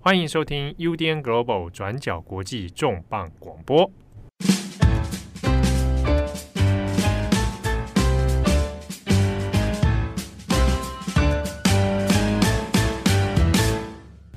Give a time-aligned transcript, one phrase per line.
[0.00, 3.90] 欢迎收听 UDN Global 转角国际重磅广播。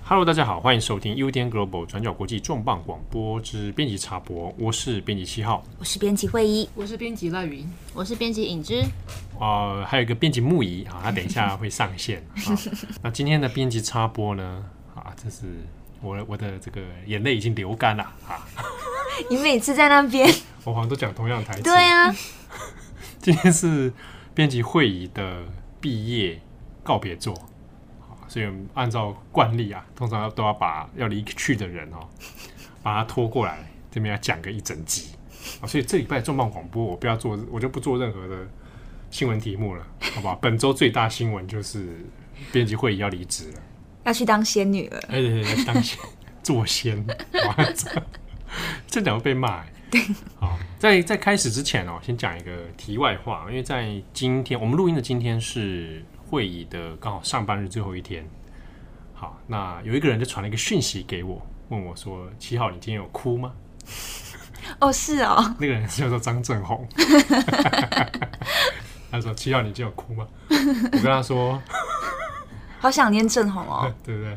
[0.04, 4.52] Hello，大家好，欢迎收听 UDN Global 转角国际重磅广播之编辑插播。
[4.58, 8.84] 我是编辑七号，我是编辑慧仪，我是编辑赖云，我是编辑影之。
[9.40, 12.58] 呃，还有一个编辑木仪啊，他等一下会上线 啊。
[13.04, 14.66] 那今天的编辑插播呢？
[15.22, 15.46] 啊，这是
[16.02, 18.48] 我我的这个眼泪已经流干了啊！
[19.30, 20.28] 你每次在那边，
[20.66, 21.62] 我好像都讲同样的台词。
[21.62, 22.14] 对啊，
[23.22, 23.94] 今天是
[24.34, 25.44] 编辑会议的
[25.80, 26.42] 毕业
[26.84, 27.36] 告别作，
[28.28, 32.08] 所以我们按照惯例啊，通常都要把要离去的人哦，
[32.82, 35.12] 把他拖过来这边要讲个一整集
[35.62, 35.68] 啊。
[35.68, 38.48] 所以这礼拜重磅广播，我不要做，我就不做任何的
[39.12, 40.36] 新闻题目了，好不好？
[40.36, 42.04] 本周最大新闻就是
[42.52, 43.60] 编辑会议要离职了。
[44.04, 45.98] 要去当仙女了，哎对对对，当仙
[46.44, 47.06] 做仙，
[48.88, 49.64] 这两个被骂。
[49.90, 50.02] 对，
[50.40, 58.26] 好，在在开始之前哦，先讲一个题外话，因为在今天我们录音的今天是会议的刚好上班日最后一天。
[59.14, 63.52] 好，那有一个人就传了一个讯息给我，问我说：“七号，你今天有哭吗？”
[64.80, 66.88] 哦，是哦，那个人叫做张正宏。
[69.12, 71.62] 他说：“七号，你今天有哭吗？”我跟他说。
[72.82, 74.36] 好想念正红哦， 对不对？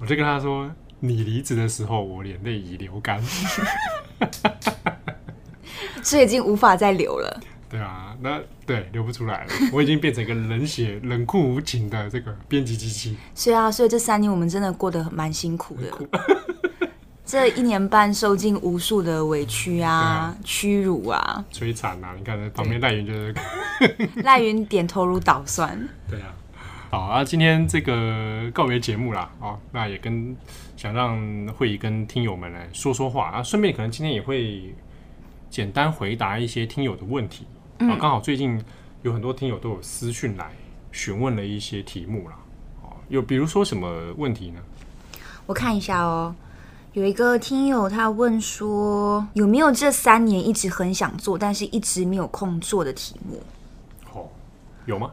[0.00, 3.22] 我就跟他说，你离职的时候，我眼泪已流干，
[6.02, 7.40] 所以已经无法再流了。
[7.70, 13.16] 对啊，那对流不出来了，我已经变成一个冷血、 冷酷无情的这个编辑机器。
[13.36, 15.92] 是啊，所以这三年我们真的过得蛮辛苦的。
[17.24, 22.14] 这一年半受尽无数的委屈啊、屈、啊、辱啊、摧残啊！
[22.16, 23.34] 你看，旁边赖云就是
[24.22, 25.76] 赖云点头如捣蒜。
[26.08, 26.32] 对啊。
[26.88, 30.34] 好啊，今天这个告别节目啦，哦，那也跟
[30.76, 34.72] 想让会议跟听友们来说说话啊，顺便可能今天也会
[35.50, 37.44] 简单回答一些听友的问题
[37.78, 38.62] 啊，刚好最近
[39.02, 40.52] 有很多听友都有私讯来
[40.92, 42.36] 询问了一些题目啦，
[42.82, 44.60] 哦，有比如说什么问题呢？
[45.44, 46.34] 我看一下哦，
[46.92, 53.42] 有一个听友他问说，有没有这三年一直很想做，但是一直没有空做的题目？
[54.14, 54.28] 哦，
[54.86, 55.10] 有吗？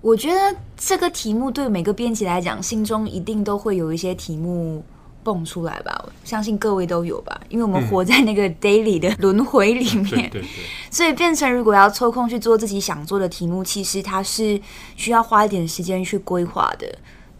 [0.00, 4.82] 我觉得这个题目对每个编辑来讲，心中一定都会有一些题目
[5.22, 6.02] 蹦出来吧。
[6.06, 10.44] 我相信各位都有吧，因为我们活在那个 daily 的轮回里面，对 对对，
[10.90, 14.58] 所以变成如果要抽空去做自己想做的题目，其实它是
[14.96, 16.86] 需要花一点时间去规划的。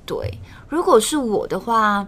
[0.05, 0.39] 对，
[0.69, 2.07] 如果是我的话，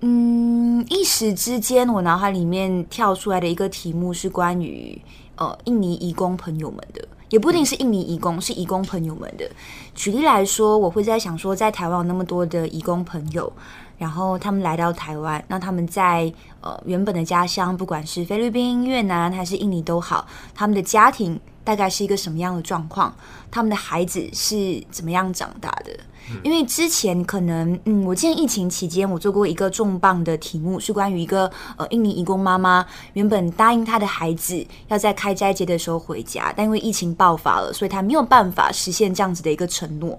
[0.00, 5.00] 嗯，一时之间我脑海里面跳出来的一个题目是关于
[5.36, 7.06] 呃印尼移工朋友们的。
[7.32, 9.50] 也不一定是印尼移工，是移工朋友们的。
[9.94, 13.50] 举例来说，我会在想说，在台湾有那么多的移工朋友，
[13.96, 23.14] 然后他们来到台湾，那他们在呃原本的家乡，不管是菲律宾、越南还是印尼都好，他们的家庭大概是一个什么样的状况？
[23.50, 25.98] 他们的孩子是怎么样长大的？
[26.42, 40.18] 因为之前可能，嗯，我记得疫情期间，我做过一个重磅的题目，是关于一个呃印尼移工妈妈，原本答应她的孩子要在开斋节的时候回家，但因为疫情爆发了，所以她没有办法实现这样子的一个承诺。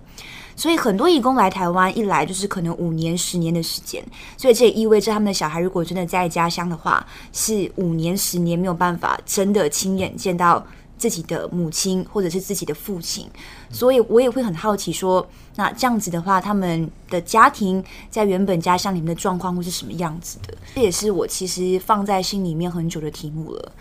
[0.55, 4.03] 所以很多移工来台湾，一来就是可能五年、十年的时间，
[4.37, 10.65] 所以这也意味着他们的小孩如果真的在家乡的话，是五年、十年没有办法真的亲眼见到。
[10.95, 13.27] 自己的母亲或者是自己的父亲，
[13.73, 20.55] 所以我也会很好奇说，那这样子的话，他们的家庭在原本家乡里面的状况会是什么样子的？
[20.75, 23.71] 这也是我其实放在心里面很久的题目了。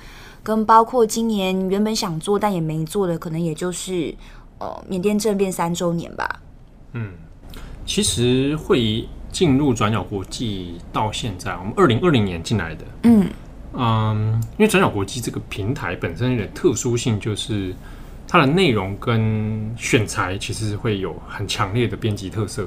[0.43, 4.13] 跟包括今年原本想做但也没做的，可能也就是
[4.59, 6.41] 呃缅甸政变三周年吧。
[6.95, 7.13] 嗯，
[7.85, 12.85] 其实慧仪进入转角国际到现在，我们二零二零年进来的。
[13.05, 13.29] 嗯。
[13.75, 17.75] 嗯，因为转角国际这个平台本身有点特殊性，就是
[18.33, 22.67] 它的内容跟选材其实会有很强烈的编辑特色，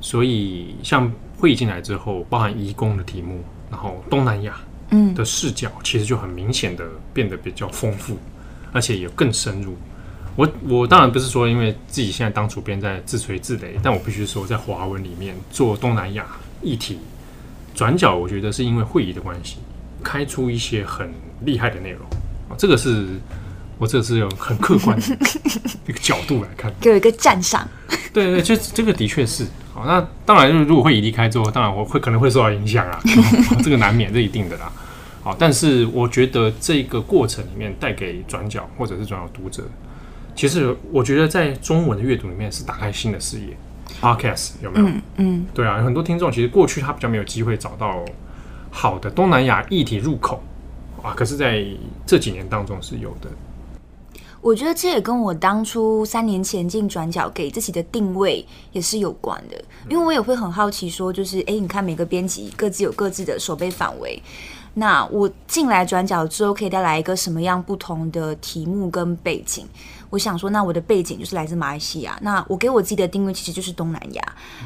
[0.00, 4.54] 所以像会议进来之后，包含移工的题目，然后东南亚
[4.90, 8.16] 嗯的视角，其实就很明显的变得比较丰富，
[8.72, 9.76] 而且也更深入。
[10.36, 16.24] 我我当然不是说因为自己现在当主编在自吹自擂，但我必须说在华文里面做东南亚
[16.62, 17.00] 议题
[17.74, 19.56] 转角，我觉得是因为会议的关系。
[20.04, 22.06] 开出一些很厉害的内容
[22.48, 23.08] 啊，这个是
[23.78, 25.06] 我这是用很客观的
[25.86, 27.68] 一个角度来看，给我一个赞赏。
[28.12, 29.84] 对对，这这个的确是好。
[29.86, 33.00] 那当然，如果慧仪离开之后，当然我会可能会受到影响啊，
[33.62, 34.70] 这个难免，这一定的啦。
[35.22, 39.64] 好，但是我觉得这个过程里面带给转角或者是转角读者，
[40.36, 43.56] 其实我觉得在中文的阅读里面是打开新的视野。
[44.00, 44.86] Podcast 有没有？
[44.86, 48.04] 嗯，嗯对啊，有很多听众其实过去他比较没有机会找到
[48.70, 50.42] 好的东南亚议题入口
[51.02, 51.64] 啊，可是在
[52.04, 53.28] 这几年当中是有的。
[54.44, 59.56] 我觉得这也跟我当初三年前进转角给自己的定位也是有关的，
[59.88, 64.22] 因为我也会很好奇说，就是哎，你看每个编辑各自有各自的守备范围，
[64.74, 69.66] 那我进来转角之后可以带来一个什么样不同的题目跟背景？
[70.10, 74.22] 我想说，那我的背景就是来自马来西亚，那我给我自己的定位其实就是东南亚。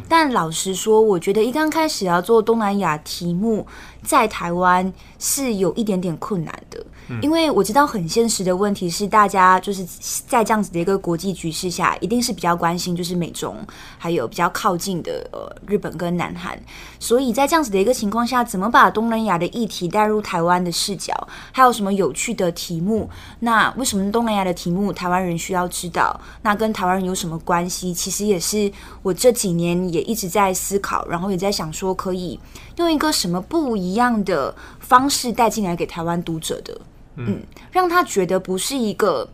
[0.08, 3.64] 但老实说，我觉得一刚开始要做东南亚题目，
[4.02, 6.84] 在台湾是有一点点困难的。
[7.22, 9.84] 因为我知道很现实的问题是，大家就是
[10.26, 13.56] 在这样子的一个国际局势下，一定是比较关心就是美中，
[13.96, 16.58] 还有比较靠近的呃日本跟南韩。
[17.00, 21.14] 所以在这样子的一个情况下，怎么把东南亚的议题带入台湾的视角，
[21.52, 23.08] 还有什么有趣的题目？
[23.40, 26.20] 那为什么东南亚的题目台湾人需要知道？
[26.43, 27.94] 那跟台湾人有什么关系？
[27.94, 28.70] 其实也是
[29.02, 32.38] 我这几年也一直在思考，然后也在想说，可以
[32.76, 36.78] 用一个什么不一样的方式带进来给台湾读者的。
[37.26, 37.43] 嗯，
[37.73, 39.29] 让他觉得不是一个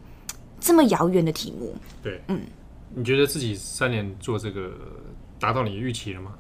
[0.59, 1.77] 这么遥远的题目。
[2.03, 2.41] 对，嗯，
[2.95, 4.73] 你觉得自己三年做这个
[5.39, 6.33] 达到你的预期了吗？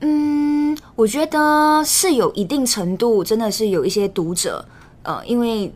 [0.00, 4.64] 嗯，我觉得是有一定程度，真的是有一些读者，
[5.02, 5.72] 呃，因为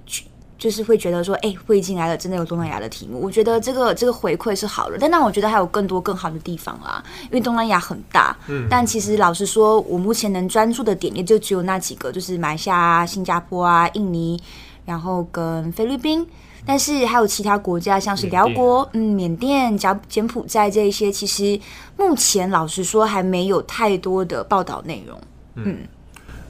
[0.62, 3.19] 就是会觉得说，哎、欸，会进来了，真的有东南亚的题目。
[3.20, 14.41] 我觉得这个这个回馈是好的，但那我觉得还有更多更好的地方啦，因为东南亚很大，嗯，但其实老实说，我目前能专注的点也就只有那几个，就是马来西亚、新加坡啊、印尼，
[14.87, 16.25] 然后跟菲律宾，
[16.64, 21.59] 但是还有其他国家，像是辽国、嗯，缅甸、柬柬埔寨这一些，其实
[21.97, 25.19] 目前老实说还没有太多的报道内容，
[25.56, 25.64] 嗯。
[25.67, 25.79] 嗯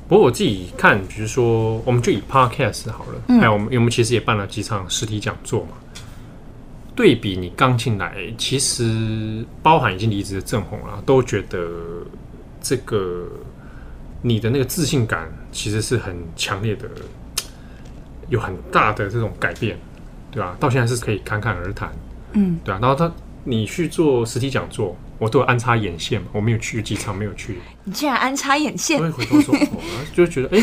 [0.08, 5.70] 不过我自己看，比如说，我们就以 Podcast 好了，嗯、还有我们，因为我们其实也办了几场实体讲座嘛。
[6.94, 11.66] 对比你刚进来，其实包含已经离职的郑红啊，都觉得
[12.60, 13.26] 这个
[14.20, 16.86] 你的那个自信感其实是很强烈的，
[18.28, 19.78] 有很大的这种改变，
[20.30, 20.54] 对吧？
[20.60, 21.90] 到现在是可以侃侃而谈，
[22.32, 22.78] 嗯，对啊。
[22.82, 23.10] 然后他
[23.44, 24.94] 你去做实体讲座。
[25.22, 27.60] 我都有安插眼线嘛，我没有去机场，没有去。
[27.84, 28.98] 你竟然安插眼线？
[28.98, 29.54] 我会回头说，
[30.12, 30.60] 就觉得哎，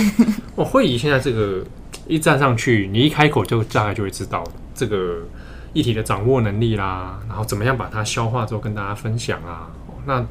[0.53, 1.63] 我、欸、会议现在这个
[2.07, 4.44] 一站上去，你一开口就大概就会知道
[4.75, 5.25] 这个
[5.71, 9.71] 议题的掌握能力啦，然后怎么样把它消化之后跟大家分享啊。
[10.06, 10.25] 那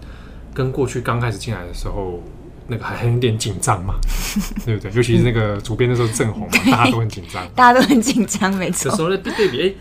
[0.53, 2.23] 跟过去刚开始进来的时候，
[2.67, 3.95] 那个还有点紧张嘛，
[4.67, 4.93] 对不对？
[4.93, 8.91] 尤其是那个主编那时候正红嘛，大家都很紧张， 大家都很紧张，没错。
[8.91, 9.75] 这时候呢，对比哎，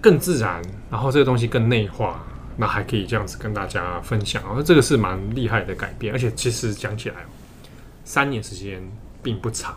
[0.00, 2.24] 更自然，然后这个东西更内化。
[2.60, 7.14] 那还可以这样子跟大家分享，哦，这个是蛮厉害的改变，而且其实讲起来，
[8.04, 8.82] 三年时间
[9.22, 9.74] 并不长，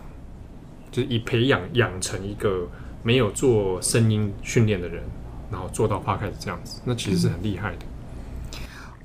[0.91, 2.67] 就是以培养养成一个
[3.01, 5.01] 没有做声音训练的人，
[5.49, 7.85] 然后做到 Podcast 这样子，那其实是很厉害的。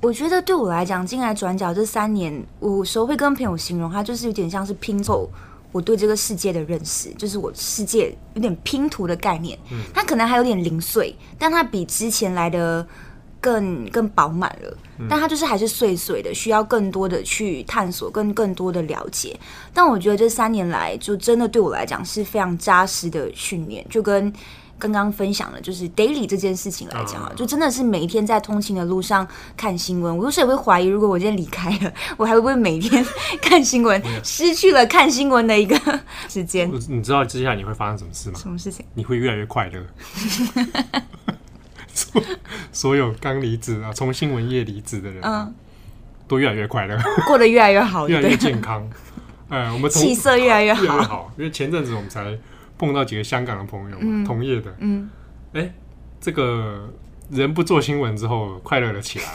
[0.01, 5.29] 我觉得对我来讲，进来转角这三年，我有时候会跟朋友形容，它就是有点像是拼凑
[5.71, 9.57] 我对这个世界的认识，就是我世界有点拼图的概念。
[9.71, 12.85] 嗯，它可能还有点零碎，但它比之前来的。
[13.41, 14.77] 更更饱满了，
[15.09, 19.39] 但它就是还是碎碎的，需要更多的去探索，跟更多的了解。
[19.73, 23.85] 但我觉得这三年来，就真的对我来讲是非常扎实的训练。
[23.89, 24.31] 就跟
[24.77, 29.27] 刚刚分享的，就是 daily 这件事情来讲啊，就真的是每一天在通勤的路上
[29.57, 30.17] 看新闻。
[30.17, 33.05] 我有时也会怀疑，如果我今天离开了， 我还会不会每天
[33.41, 35.77] 看新闻，失去了看新闻的一个
[36.29, 36.71] 时间？
[36.87, 38.39] 你知道接下来你会发生什么事吗？
[38.39, 38.85] 什么事情？
[38.93, 39.85] 你会越来越快乐。
[42.71, 45.53] 所有刚离职啊，从新闻业离职的人，嗯，
[46.27, 48.87] 都越来越快乐， 过得越来越好，越来越健康。
[49.49, 51.31] 哎，我们气色越来越好，越来越好。
[51.37, 52.37] 因为前阵子我们才
[52.77, 55.09] 碰到几个香港的朋友，嗯、同业的，嗯，
[55.53, 55.73] 哎、欸，
[56.21, 56.87] 这个
[57.31, 59.25] 人不做新闻之后，快乐了起来，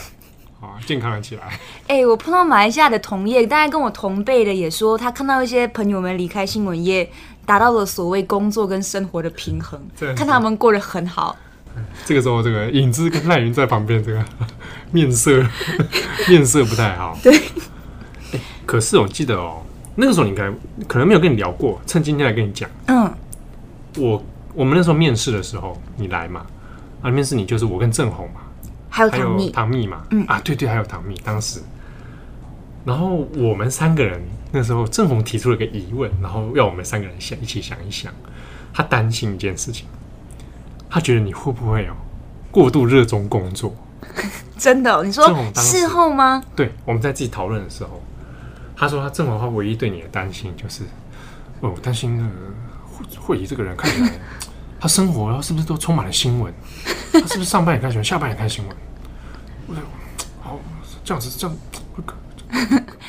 [0.60, 1.42] 啊，健康了起来。
[1.88, 7.10] 哎、欸，我碰到马来西亚的同业，大概跟我同辈的也说，他看到一些朋友们离开新闻业，
[7.44, 9.84] 达到了所谓工作跟生活的平衡，
[10.16, 11.36] 看他们过得很好。
[12.04, 14.24] 这个时候，这个影子跟赖云在旁边，这个
[14.92, 15.44] 面色
[16.28, 17.18] 面色不太好。
[17.22, 17.40] 对，
[18.66, 19.62] 可是我记得哦，
[19.96, 20.50] 那个时候你应该
[20.86, 22.68] 可能没有跟你聊过，趁今天来跟你讲。
[22.86, 23.12] 嗯，
[23.96, 26.44] 我我们那时候面试的时候，你来嘛？
[27.02, 28.40] 啊，面试你就是我跟郑红嘛，
[28.88, 30.04] 还有唐蜜，唐蜜嘛。
[30.10, 31.14] 嗯啊，对对，还有唐蜜。
[31.24, 31.60] 当时，
[32.84, 38.12] 然后我们三个人那时候，郑红提出了个疑问，然后要我们三个人想一起想一想，
[38.72, 39.86] 他担心一件事情。
[40.94, 41.96] 他觉得你会不会哦
[42.52, 43.74] 过度热衷工作？
[44.56, 45.02] 真的、哦？
[45.02, 46.40] 你说事后吗？
[46.54, 48.00] 对，我们在自己讨论的时候，
[48.76, 50.84] 他说他郑弘他唯一对你的担心就是，
[51.58, 54.12] 哦，担心那个会议这个人看起来，
[54.78, 56.54] 他生活是不是都充满了新闻？
[57.12, 59.76] 他是不是上班也看新闻，下班也看新闻？
[60.40, 60.60] 好
[61.04, 61.56] 这样子这样，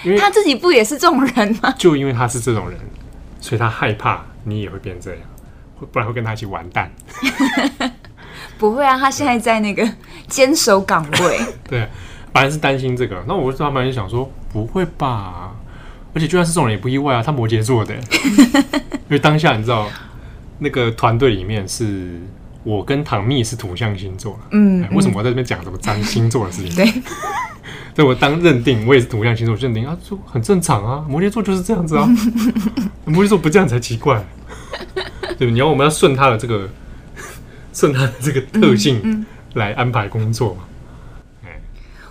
[0.04, 1.72] 因为 他自己不也是这种人吗？
[1.78, 2.80] 就因为他是这种人，
[3.40, 5.22] 所以他害怕你也会变这样，
[5.92, 6.92] 不然会跟他一起完蛋。
[8.58, 9.88] 不会啊，他现在在那个
[10.28, 11.40] 坚守岗位。
[11.68, 11.88] 对，
[12.32, 15.52] 本来是担心这个，那我他们就想说，不会吧？
[16.14, 17.94] 而且就算是这种人也不意外啊，他摩羯座的，
[19.08, 19.90] 因为当下你知道，
[20.60, 22.22] 那个团队里面是
[22.64, 26.74] 我跟唐蜜是土象星座，嗯，为什么我在这边讲什么占星座的事情？
[26.74, 27.02] 对，
[27.96, 32.08] 对我当认定我也是土象星座，认定啊，就很正常啊，摩羯座就是这样子啊，
[33.04, 34.26] 摩羯座不这样才奇怪，
[35.38, 36.70] 对，你要我们要顺他的这个。
[37.76, 39.26] 顺他的这个特性
[39.56, 40.58] 来安排工作。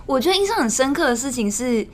[0.04, 1.87] 我觉得印象很深刻的事情是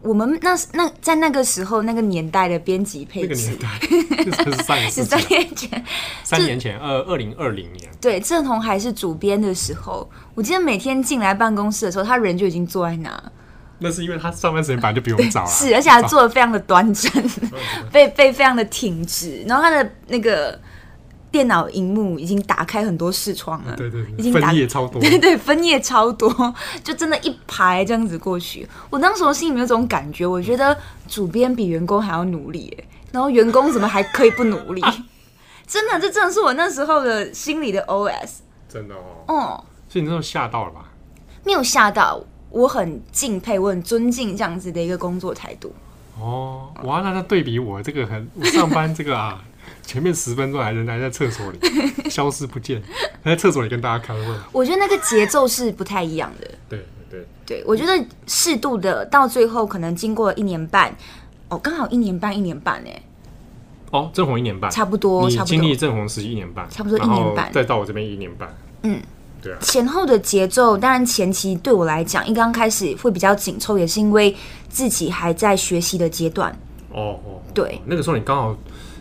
[0.00, 5.84] 我们那那在那个时候那个年代的编辑配置，那个年代 就是三年三年前，
[6.24, 13.22] 三年前，呃，二零二零年，对，郑弘还是主编的时候，我记得每天进来办公室的时候，他人就已经坐在那。
[13.80, 17.12] 那是因为他上班时间本来就比我们早了，是，而且他坐的非常的端正，
[17.92, 20.58] 背背非常的挺直，然后他的那个。
[21.30, 26.28] 电脑荧幕已经打开很多视窗了，对对，已经分页超多，对对，分页超多，
[26.82, 28.68] 就真的一排这样子过去。
[28.90, 32.76] 我当时我心里面有种感觉，我觉得主编比员工还要努力，
[33.12, 34.82] 然后员工怎么还可以不努力？
[35.66, 38.38] 真的，这真的是我那时候的心里的 OS。
[38.68, 39.36] 真的哦，嗯，
[39.88, 40.90] 所以你那时候吓到了吧？
[41.44, 42.20] 没有吓到，
[42.50, 45.72] 我很敬佩，我很尊敬这样子的一个工作态度。
[46.20, 49.40] 哦，哇，那那对比我这个很我上班这个啊。
[49.84, 51.58] 前面十分钟还人还在厕所里
[52.08, 52.80] 消失不见，
[53.22, 54.24] 还在厕所里跟大家开会。
[54.52, 56.48] 我觉得那个节奏是不太一样的。
[56.68, 60.94] 对对对，我觉得适度的到最后可能经过了一年半，
[61.48, 62.90] 哦，刚好一年半一年半呢。
[63.90, 65.28] 哦，正红一年半，差不多。
[65.28, 68.48] 你经历正红时期一年半，差不多一年半，再到我这边一年半。
[68.82, 69.02] 嗯，
[69.42, 69.58] 对啊。
[69.60, 74.36] 前后的节奏，当然前期对我来讲，一刚开始会比较紧凑，也是因为
[74.68, 76.56] 自己还在学习的阶段。
[76.92, 78.56] 哦哦，对，那个时候你刚好。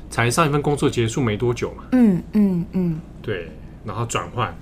[0.09, 3.51] 才上一份工作结束没多久嘛，嗯嗯嗯，对，
[3.85, 4.55] 然后转换，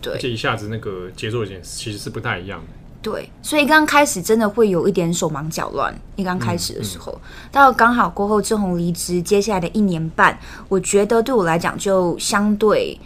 [0.00, 2.66] 对，而且一下子那个节奏已经其实是不太一样的，
[3.02, 5.92] 对，所以刚开始真的会有一点手忙脚乱。
[6.14, 12.96] 一刚开始的时候，到刚好过后郑红离职，接下来的一年半，我觉得对我来讲就相对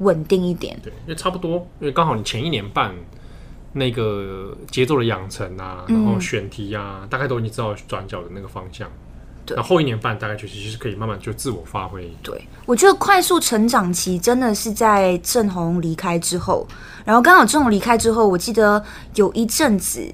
[0.00, 2.94] 稳定一点，对，因为差不多，因为刚好你前一年半
[3.72, 8.88] 那个节奏的养成啊，然后选题啊，大概都已经知道转角的那个方向。
[9.56, 12.10] 那后一年半大概就其实可以慢慢就自我发挥。
[12.22, 16.66] 对，我觉得快速成长期真的是在郑红离开之后，
[17.04, 20.10] 然后刚好郑红离开之后，我记得有一阵子。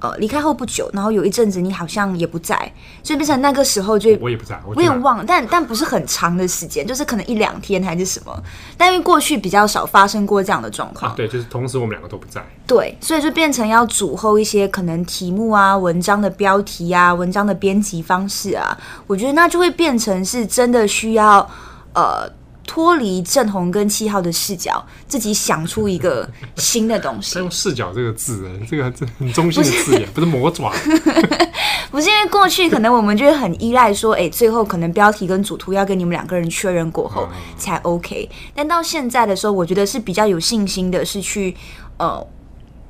[0.00, 2.56] 呃，离开后不久，然后有一阵子你好像也不在，
[3.02, 8.42] 所以变成那个时候就我也不在，我，也忘了，但但不是很长的时间，就是可能一两天还是什么。
[8.78, 18.76] 但因为过去比较少发生过这样的状况，啊，对，就是同时我们两个都不在，对，所以就变成要主后一些可能题目啊、文章的标题啊、文章的编辑方式啊，
[19.06, 21.48] 我觉得那就会变成是真的需要
[21.92, 22.39] 呃。
[22.66, 27.34] 脱离正红跟七号的视角，自己想出一个 新的东西。
[27.34, 28.84] 他用“视角”这个字，这个
[29.18, 30.72] 很中性的字眼，不是魔爪。
[31.90, 38.30] 不是因为过去可能我们就会很依赖说，哎、欸，最后可能标题跟主图要跟你们两个人确认过后才 OK。
[38.54, 41.56] 但到现在的时候，我觉得是比较有信心的，是去
[41.96, 42.24] 呃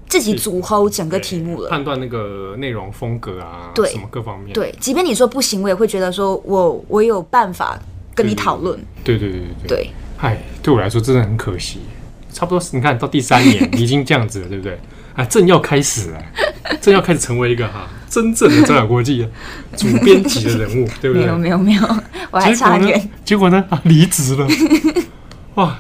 [0.07, 4.53] 自己组合整个题目了，判断那个内容风格啊，对什么各方面。
[4.53, 7.79] 对，即便你说不行，我也会觉得说我我有办法。
[8.23, 11.81] 跟你讨论，对对对对对，哎，对我来说真的很可惜。
[12.33, 14.79] 差不多，你看到第三年 已经这样子了，对不对？
[15.15, 16.23] 啊，正要开始了，
[16.81, 19.27] 正要开始成为一个哈真正的转角国际
[19.77, 21.27] 主编级的人物，对不对？
[21.27, 21.83] 没有没有没有，
[22.31, 23.11] 我还差点。
[23.25, 23.65] 结果呢？
[23.69, 24.47] 啊，离职了，
[25.55, 25.79] 哇，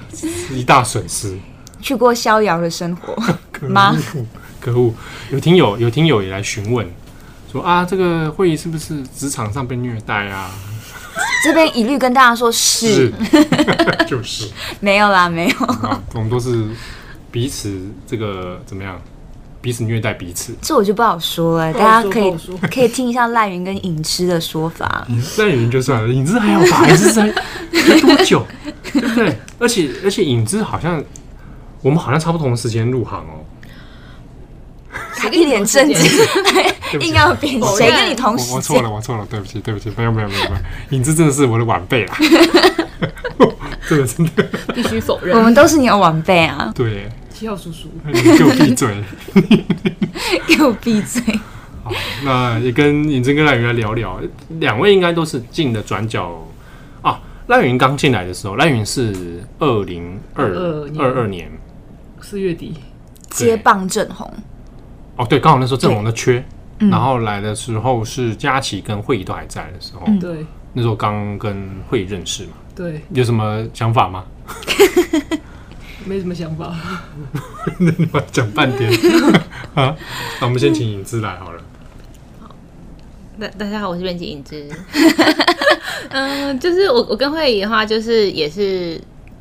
[0.52, 1.38] 一大损失。
[1.80, 3.16] 去过逍遥的生活
[3.68, 3.97] 吗？
[4.61, 4.92] 可恶！
[5.30, 6.87] 有听友有听友也来询问，
[7.50, 10.50] 说啊，这个会议是不是职场上被虐待啊？
[11.45, 13.45] 这边一律跟大家说是，是
[14.07, 14.49] 就是
[14.81, 15.55] 没有啦，没有。
[16.15, 16.67] 我们都是
[17.31, 19.00] 彼此这个怎么样？
[19.62, 21.71] 彼此虐待彼此，这我就不好说了。
[21.75, 22.35] 大家可以
[22.73, 25.07] 可以听一下赖云跟影之的说法。
[25.37, 26.89] 赖云就算了，影之还要吧？
[26.89, 27.31] 影之才
[28.00, 28.47] 多久？
[28.91, 29.39] 对不对？
[29.59, 31.05] 而且而且影之好像
[31.83, 33.45] 我们好像差不多同时间入行哦。
[35.21, 36.11] 他一脸震惊。
[36.99, 38.53] 硬要编谁跟你同时？
[38.53, 40.57] 我错了，我错了，对不起，对不起，没有，没有，没有，没有，
[40.97, 42.17] 影子真的是我的晚辈啦，
[43.89, 44.43] 真的，真的，
[44.75, 46.73] 必须否认，我们都是你的晚辈啊。
[46.75, 49.05] 对，七号叔叔，你给我闭嘴，
[50.49, 51.23] 给我闭嘴。
[51.85, 51.93] 好，
[52.25, 54.21] 那也跟尹真跟赖云来聊聊，
[54.59, 56.45] 两位应该都是进的转角
[57.03, 57.21] 啊。
[57.47, 60.45] 赖云刚进来的时候，赖云是二零二
[60.99, 61.49] 二二年
[62.21, 62.75] 四月底
[63.31, 64.29] 接棒郑弘。
[65.21, 66.43] 哦，对，刚好那时候正红的缺，
[66.79, 74.25] 然后来的时候是佳琪跟慧仪都还在的时候，对，那时候刚跟慧仪认识嘛，对，有什么想法吗？
[76.07, 76.75] 没什么想法，
[77.79, 78.91] 那你们讲半天
[79.77, 79.95] 啊？
[80.41, 81.62] 那我们先请影子来好了。
[82.41, 82.49] 好，
[83.39, 84.67] 大大家好，我是编辑影子。
[86.09, 88.99] 嗯，就是我我跟慧仪的话，就是也是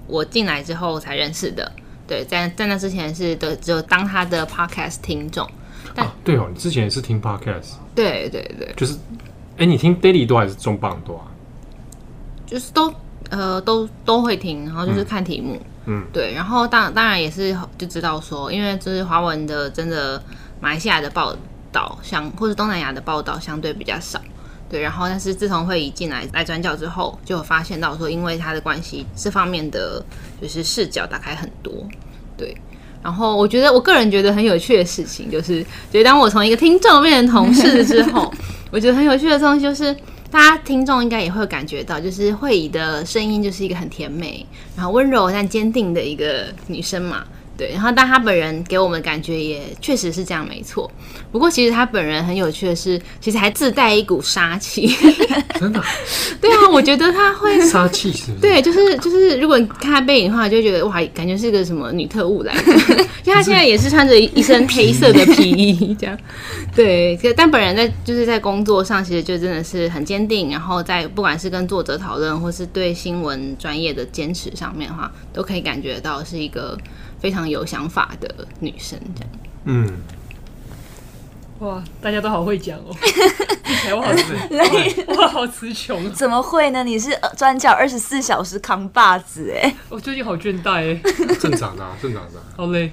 [0.07, 1.71] 我进来之后才认识的。
[2.05, 5.49] 对，在在那之前是的，只有当他的 podcast 听众。
[5.99, 7.73] 啊，对哦，你之前也是听 podcast。
[7.95, 8.97] 对对对，就是，
[9.57, 11.27] 哎，你听 daily 多还是重磅多啊？
[12.45, 12.93] 就是都
[13.29, 15.61] 呃都都会听，然后就是看题目。
[15.85, 20.21] 嗯，对，然后当当然也是就知道说，因为就是华文的真的
[20.59, 21.35] 马来西亚的报
[21.71, 24.21] 道，像或者东南亚的报道相对比较少。
[24.69, 30.03] 对，然后但是自从会议进来来转角之后，就有发现到说，因为他的关系，这方面的
[30.39, 31.73] 就是视角打开很多。
[32.37, 32.55] 对，
[33.01, 38.31] 然后我觉得我个人觉得很有趣的事情，就是就当我从一个听众变成同事之后，
[38.71, 39.95] 我觉得很有趣的东西就是，
[40.29, 47.23] 大家听众应该也会感觉到，就是慧仪的声音就是一个很甜美，然后温柔但坚定的一个女生嘛。
[47.59, 50.89] 对，然后但他本人给我们感觉也确实是这样，没错。
[51.29, 54.87] 不过其实他本人很有趣的是，其实还自带一股杀气。
[55.59, 55.83] 真的？
[56.39, 58.31] 对啊，我觉得他会 杀气是？
[58.39, 63.05] 对，就是就是，如果你看他背影的话，就会觉得哇，感觉是个什么女特务来的。
[63.21, 66.17] 就他现在也是穿着一身黑色的皮衣，这样。
[66.73, 70.49] 对，但本人在就是在工作上，其实就真的是很坚定。
[70.49, 76.77] 然后在不管是跟作者讨论，或是对新闻专业的坚持上面的话，都可以感觉到是一个。
[77.19, 79.31] 非常有想法的女生，这样。
[79.65, 79.87] 嗯，
[81.59, 82.95] 哇，大家都好会讲哦，
[83.95, 84.11] 我好
[84.49, 86.11] 累，我好词穷。
[86.13, 86.83] 怎么会呢？
[86.83, 89.75] 你是专教二十四小时扛把子哎！
[89.89, 91.35] 我最近好倦怠哎。
[91.39, 92.41] 正常的，正常的。
[92.55, 92.91] 好累。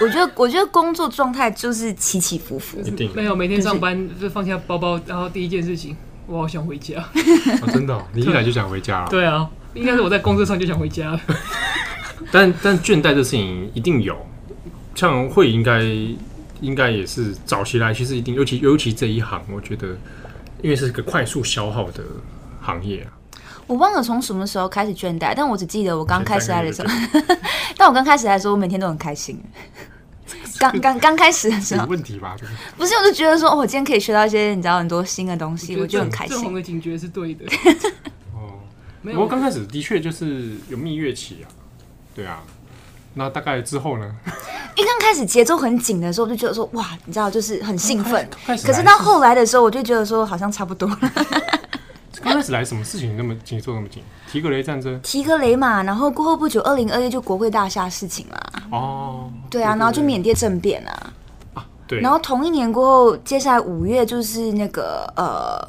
[0.00, 2.78] 我觉得，我觉得工作状态就是起起伏伏。
[2.80, 5.96] 一定没有每天上班就放下包包，然后第一件事情，
[6.28, 7.04] 我好想回家。
[7.72, 9.08] 真的，你一来就想回家了？
[9.10, 11.20] 对啊，应该是我在工作上就想回家了。
[12.32, 14.16] 但但倦怠这事情一定有，
[14.94, 15.82] 像会应该
[16.60, 19.96] 应该也是早期来，其实一定尤其尤其这一行，我觉得
[20.62, 22.02] 因为是一个快速消耗的
[22.60, 23.12] 行业啊。
[23.66, 26.88] 我忘了从什么时候开始倦怠，但我只记得我刚开始来的时候，
[27.76, 29.38] 但我刚开始来的时候，我每天都很开心。
[30.58, 32.34] 刚刚刚开始的时候，有问题吧？
[32.76, 36.34] 不是，我就觉得说，我今天可以学到一些你知道很多新的东西，我就很开心。
[36.34, 37.44] 正红的警觉是对的。
[38.34, 38.58] 哦，
[39.02, 41.46] 没有，我刚开始的确就是有蜜月期啊。
[42.18, 42.42] 对啊，
[43.14, 44.12] 那大概之后呢？
[44.74, 48.28] 一刚开始节奏很紧的时候，我就觉得说哇，你知道，就是很兴奋。
[48.44, 50.98] 可是到后来的时候，我就觉得说好像差不多了。
[52.20, 54.02] 刚开始来什么事情那么节奏那么紧？
[54.28, 58.52] 提格雷战争，提格雷嘛，然后过后不久，二零二一就国会大厦事情啦。
[58.72, 61.12] 哦，对啊，然后就缅甸政变啊。
[61.54, 62.00] 啊，对。
[62.00, 65.68] 然后同一年过后，接下来五月就是那个呃，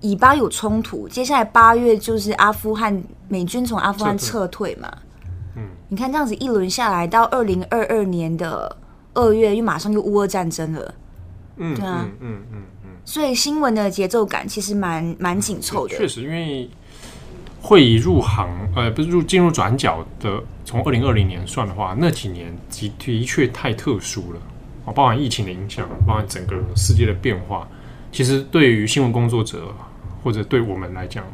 [0.00, 4.92] 以巴有冲突，接下来八月就是阿富汗美军从阿富汗撤退嘛。
[5.94, 8.76] 你看这样子一轮下来，到二零二二年的
[9.12, 10.94] 二月，又马上又乌俄战争了。
[11.56, 15.96] 嗯，对啊，嗯嗯嗯，嗯，所以新闻的节奏感其实蛮蛮紧凑的。
[15.96, 16.68] 确实，因为
[17.60, 24.40] 慧仪入行，呃，不是入进入转角的，从二零二零年算的话，那几年的的确太特殊了
[24.86, 27.68] 啊，包含疫情的影响，包含整个世界的变化，
[28.10, 29.72] 其实对于新闻工作者
[30.24, 31.24] 或者对我们来讲。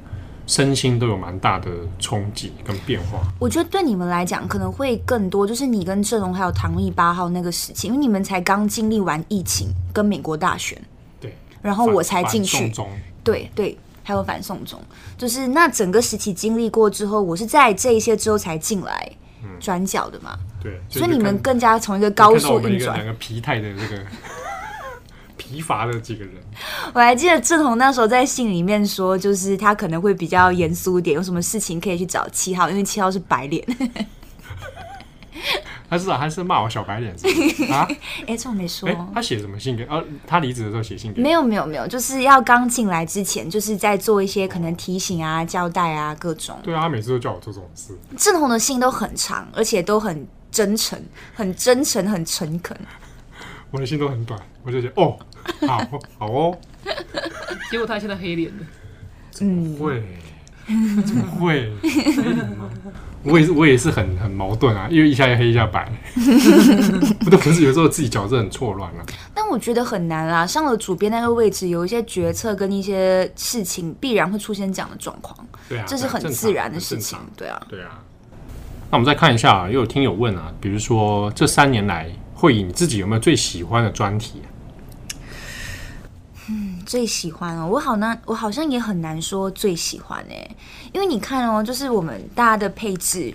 [0.50, 3.20] 身心都有蛮大的冲击跟变化。
[3.38, 10.76] 我觉得对你们来讲可能会更多，就是你跟郑龙还有唐毅八号那个时期，因为你们才刚经历完疫情跟美国大选，
[11.20, 11.32] 对，
[11.62, 12.88] 然后我才进去，中。
[13.22, 14.80] 对对，还有反送中，
[15.16, 19.12] 就是那整个时期经历过之后，我是在这一些之后才进来
[19.60, 24.02] 转角的嘛，嗯、对，所以你们更加从一个高速运转，两个疲态的这个。
[25.50, 26.34] 疲乏的几个人，
[26.94, 33.66] 我还记得志同那时候在信里面说，就是他可能会比较严肃点，有什么事情可以去找七号，因为七号是白脸。
[35.90, 37.12] 他是还是骂我小白脸？
[37.72, 37.82] 啊？
[38.22, 38.88] 哎、欸，这我没说。
[38.88, 39.82] 欸、他写什么信给？
[39.86, 41.20] 哦、啊，他离职的时候写信给？
[41.20, 46.56] 没有没有没有，就是要刚进来之前，就是在做一些可能提醒啊、交代啊各种。
[46.62, 47.98] 对啊，他每次都叫我做这种事。
[48.16, 50.96] 志同的信都很长，而且都很真诚、
[51.34, 52.76] 很真诚、很诚恳。
[53.70, 55.16] 我的心都很短，我就觉得哦。
[55.66, 55.78] 好
[56.18, 56.58] 好哦，
[57.70, 58.64] 结果他现在黑脸了。
[59.30, 60.02] 怎么会？
[61.06, 61.72] 怎么会？
[63.22, 65.90] 我也是，我也是很很矛盾啊，因为一下黑一下白，
[67.20, 69.04] 不都不是有时候自己角色很错乱了。
[69.34, 75.36] 但我觉得很难啊，上了主编那个位置，有一些决策跟一些事情必然会出现这样的状况。
[75.68, 77.18] 对啊，这是很自然的事情。
[77.36, 78.02] 对啊，对啊。
[78.90, 82.10] 那我们再看一下，又有听友问啊，比如说这三年来。
[82.40, 84.40] 慧仪，你自己有没有最喜欢的专题？
[86.48, 90.56] 嗯，最喜欢哦，我好难，我好像也很难说最喜欢哎，
[90.92, 93.34] 因为你看哦，就是我们大家的配置，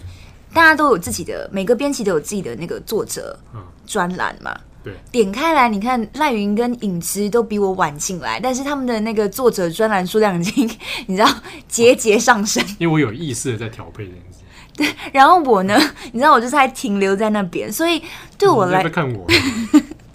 [0.51, 3.39] 大家都有自己的，每个编辑都有自己的那个作者
[3.85, 4.51] 专栏嘛。
[4.55, 10.69] 嗯对，点开来，你看赖云跟影之都比我晚进来，但是他们的那个作者专栏数量已经，
[11.07, 11.27] 你知道
[11.67, 12.63] 节节上升。
[12.77, 14.44] 因为我有意识的在调配这件事。
[14.75, 15.77] 对， 然后我呢，
[16.11, 18.01] 你知道我就是还停留在那边，所以
[18.37, 19.25] 对我来，在看我，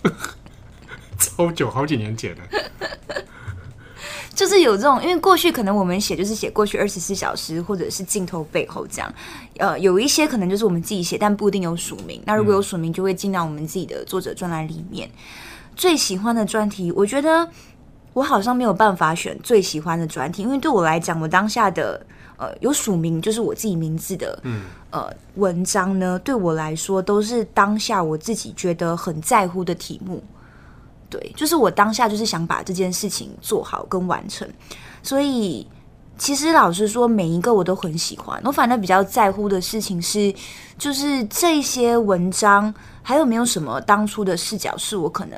[1.19, 2.43] 超久，好几年前的。
[4.33, 9.15] 就是有这种，因为过去可能我们写就是写过去二十四小时，或者是镜头背后这样。
[9.59, 12.23] 呃，有一些可能就是我们自己写，但不一定有署名。
[12.25, 15.07] 那如果有署名，就会进到我们自己的作者专栏里面。
[15.09, 15.13] 嗯、
[15.77, 17.47] 最喜欢的专题，我觉得
[18.15, 22.01] 我好像没有办法选最喜欢的专题，因为对我来讲，我当下的
[22.41, 30.23] 呃有署名就是我自己名字的，嗯呃文章呢，对我来说都是当下我自己觉得很在乎的题目。
[31.11, 34.49] 对，就是我当下就是想把这件事情做好跟完成，
[35.03, 35.67] 所以
[36.17, 38.41] 其实老实说，每一个我都很喜欢。
[38.45, 40.33] 我反正比较在乎的事情是，
[40.79, 42.73] 就是这些文章
[43.03, 45.37] 还有没有什么当初的视角是我可能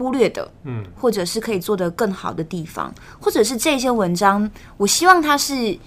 [0.00, 5.78] 忽略的，嗯，或者是可以做得更好的地方，或者是这些文章，我希望它是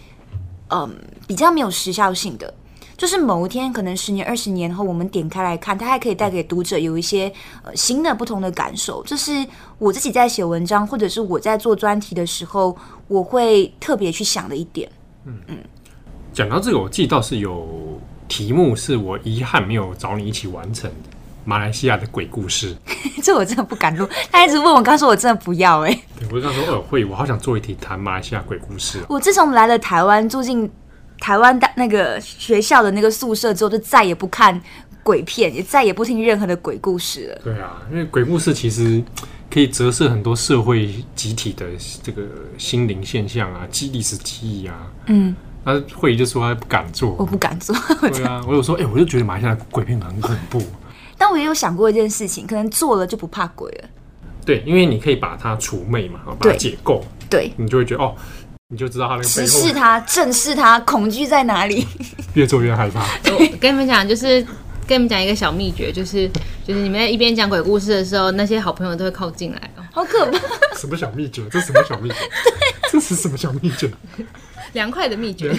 [0.69, 0.95] 嗯
[1.25, 2.53] 比较没有时效性的。
[2.95, 9.03] 就是某一天，可能十年、二十年后，我们点开来看，它还可以带给读者有一些呃新的、不同的感受。
[9.03, 9.45] 这是
[9.79, 14.87] 我自己在写文章，或者是我在做专题的时候，我会特别去想的一点。
[15.25, 15.57] 嗯嗯，
[16.31, 21.09] 讲到这个，我记得倒是有题目是我遗憾没有找你一起完成的
[21.45, 22.75] 马来西亚的鬼故事。
[23.23, 26.03] 这我真的不敢录，他一直问我，刚说我真的不要哎、欸。
[26.19, 28.99] 对，我就刚说呃会，我好想做一题谈马来西亚鬼故事。
[29.07, 30.69] 我自从来了台湾，住进。
[31.19, 34.59] 台湾大那个学校的那个宿舍之后，就再也不看
[35.03, 37.41] 鬼片，也再也不听任何的鬼故事了。
[37.45, 39.01] 对啊，因为鬼故事其实
[39.49, 41.65] 可以折射很多社会集体的
[42.01, 42.23] 这个
[42.57, 44.75] 心灵现象啊，记历史记忆啊。
[45.05, 47.73] 嗯，那会仪就说他不敢做，我不敢做。
[48.01, 50.61] 对啊，我有说，哎、欸，我就觉得马来西亚鬼片很恐怖。
[51.17, 53.89] 但我也有想过一件事情，可能做了就不怕鬼了。
[54.45, 58.15] 对，因为你可以把它除魅嘛，把它解构，对，你就会觉得哦。
[58.69, 61.85] 你就知道他那个直视它，正视它，恐惧在哪里？
[62.33, 63.01] 越做越害怕。
[63.31, 64.41] 我跟你们讲，就是
[64.87, 66.27] 跟你们讲一个小秘诀，就是
[66.65, 69.83] 就是你们一边讲鬼故事的时候，那些好朋友都会靠近来哦。
[69.91, 70.39] 好可怕！
[70.75, 71.43] 什么小秘诀？
[71.51, 72.15] 这是什么小秘诀？
[72.91, 73.91] 这是什么小秘诀？
[74.71, 75.55] 凉快的秘诀，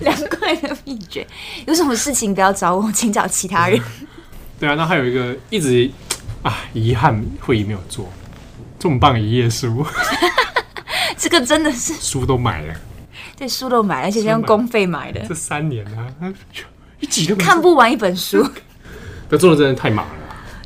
[0.00, 1.24] 凉快的秘诀。
[1.68, 3.80] 有什么事情不要找我，请找其他人。
[4.60, 5.90] 对啊，那还有一个一直
[6.42, 8.08] 啊遗憾会议没有做
[8.78, 9.84] 这么棒一页书。
[11.16, 12.74] 这个真的是 书都买了，
[13.36, 15.20] 对，书都买了，而且是用公费买的。
[15.26, 16.06] 这三年啊，
[17.00, 18.46] 一集都看不完一本书。
[19.30, 20.12] 这做的真的太忙了，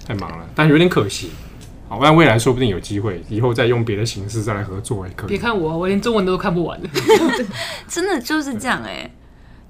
[0.07, 1.31] 太忙了，但有点可惜。
[1.89, 5.29] 好，但未来说不定有机会，以后再用别的形式再来合作也可以。
[5.29, 6.89] 别看我，我连中文都看不完了。
[7.87, 9.11] 真的就是这样哎，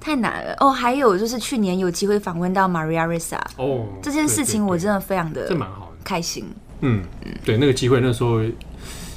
[0.05, 0.71] 太难了哦。
[0.71, 6.45] 还有就是去年有机会访问到 Maria Ressa 哦，这件事情我真的非常的这蛮好的开心。
[6.81, 8.40] 嗯嗯，对，那个机会那时候。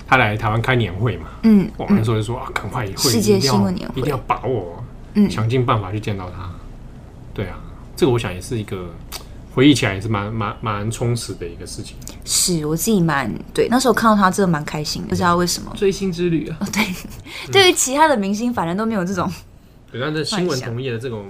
[0.10, 1.28] 他来台湾开年会嘛？
[1.44, 4.82] 嗯，我们那时候就说啊，赶快会世界新闻年会一定要把握，
[5.16, 6.50] 嗯，想尽办法去见到他。
[7.34, 7.60] 对啊，
[7.94, 8.90] 这个我想也是一个
[9.54, 11.98] 回忆起来也是蛮蛮蛮充实的一个事情。
[12.24, 16.56] 是我自己蛮对，那时候看到他真的蛮开心的，不知道为什么追星之旅啊。
[16.62, 16.86] 哦，对，
[17.52, 19.30] 对于其他的明星，反正都没有这种。
[19.98, 21.26] 对，但是新闻同业的这种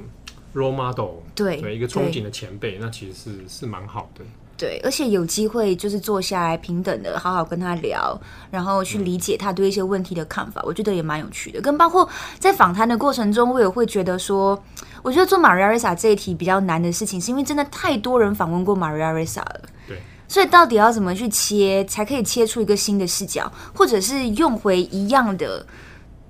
[0.54, 4.24] role model，对对，一个憧憬的前辈，那其实是是蛮好的。
[4.58, 11.62] 对，而且有机会就是坐下来平等的好好跟他聊，然后去理解他对一些问题的看法，我觉得也蛮有趣的。
[11.62, 14.60] 跟包括在访谈的过程中，我也会觉得说，
[15.04, 19.62] 我觉得做 Maria Ressa 这一题比较难的事情，是因为真的太多人访问过 Maria Ressa 了。
[19.88, 25.64] 对，所以到底要怎么去切，才可以切出一个新的视角，或者是用回一样的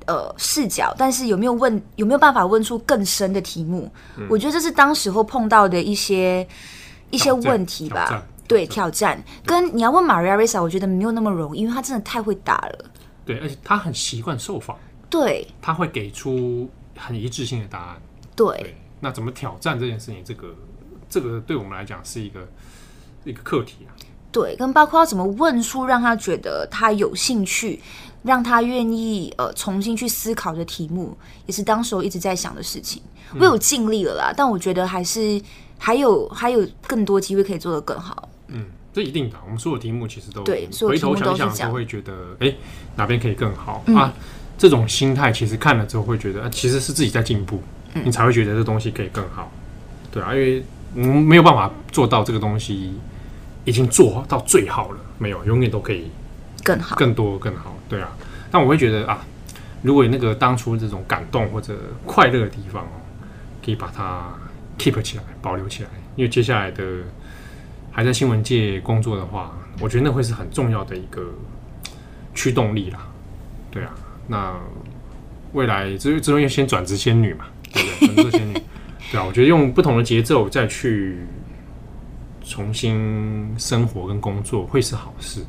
[0.07, 3.91] 呃视角，但是有没有问有没有办法问出更深的题目？
[4.17, 6.47] 嗯、我觉得这是当时候碰到的一些。
[7.09, 9.17] 一些问题吧，对，挑战。
[9.45, 12.85] 跟你要问 Maria Ressa，我觉得没有那么容易，因为他真的太会打了。
[13.25, 14.77] 对，而且他很习惯受访。
[15.09, 18.01] 对，他会给出很一致性的答案。
[18.35, 20.21] 对，对，那怎么挑战这件事情？
[20.25, 20.53] 这个，
[21.09, 22.45] 这个对我们来讲是一个
[23.23, 23.95] 一个课题啊。
[24.29, 27.81] 对，跟包括要怎么问出让他觉得他有兴趣，
[28.27, 33.01] 让他愿意呃重新去思考的题目，也是当时我一直在想的事情。
[33.39, 35.41] 我有尽力了啦，嗯、但我觉得还是。
[35.79, 38.27] 还有还有更多机会可以做得更好。
[38.47, 39.37] 嗯，这一定的。
[39.45, 42.51] 我们所有题目其实都对，回头想想都会觉得，哎，
[42.95, 44.11] 哪边可以更好、嗯、啊？
[44.57, 47.61] 这种心态其实看了之后会觉得，啊、其实是自己在进步，
[47.93, 49.51] 嗯、你才会觉得这东西可以更好。
[50.09, 50.63] 对啊，因为
[50.95, 52.95] 我们没有办法做到这个东西
[53.63, 56.09] 已经做到最好了，没有，永远都可以
[56.63, 57.76] 更好、更多、更好。
[57.89, 58.09] 对啊，
[58.51, 59.25] 但我会觉得啊，
[59.81, 62.99] 如果那个当初这种感动或者快乐的地方哦，
[63.63, 64.25] 可以把它
[64.77, 66.83] keep 起来、保留起来，因为接下来的
[67.91, 71.33] 还在新闻界工作的话，我觉得那会是很重要的一个
[72.35, 73.07] 驱动力啦。
[73.71, 73.93] 对啊，
[74.27, 74.53] 那
[75.53, 78.15] 未来之之后要先转职仙女嘛，对不对？
[78.15, 78.53] 转职仙女，
[79.11, 81.17] 对啊，我觉得用不同的节奏再去
[82.43, 85.41] 重新生活跟工作会是好事。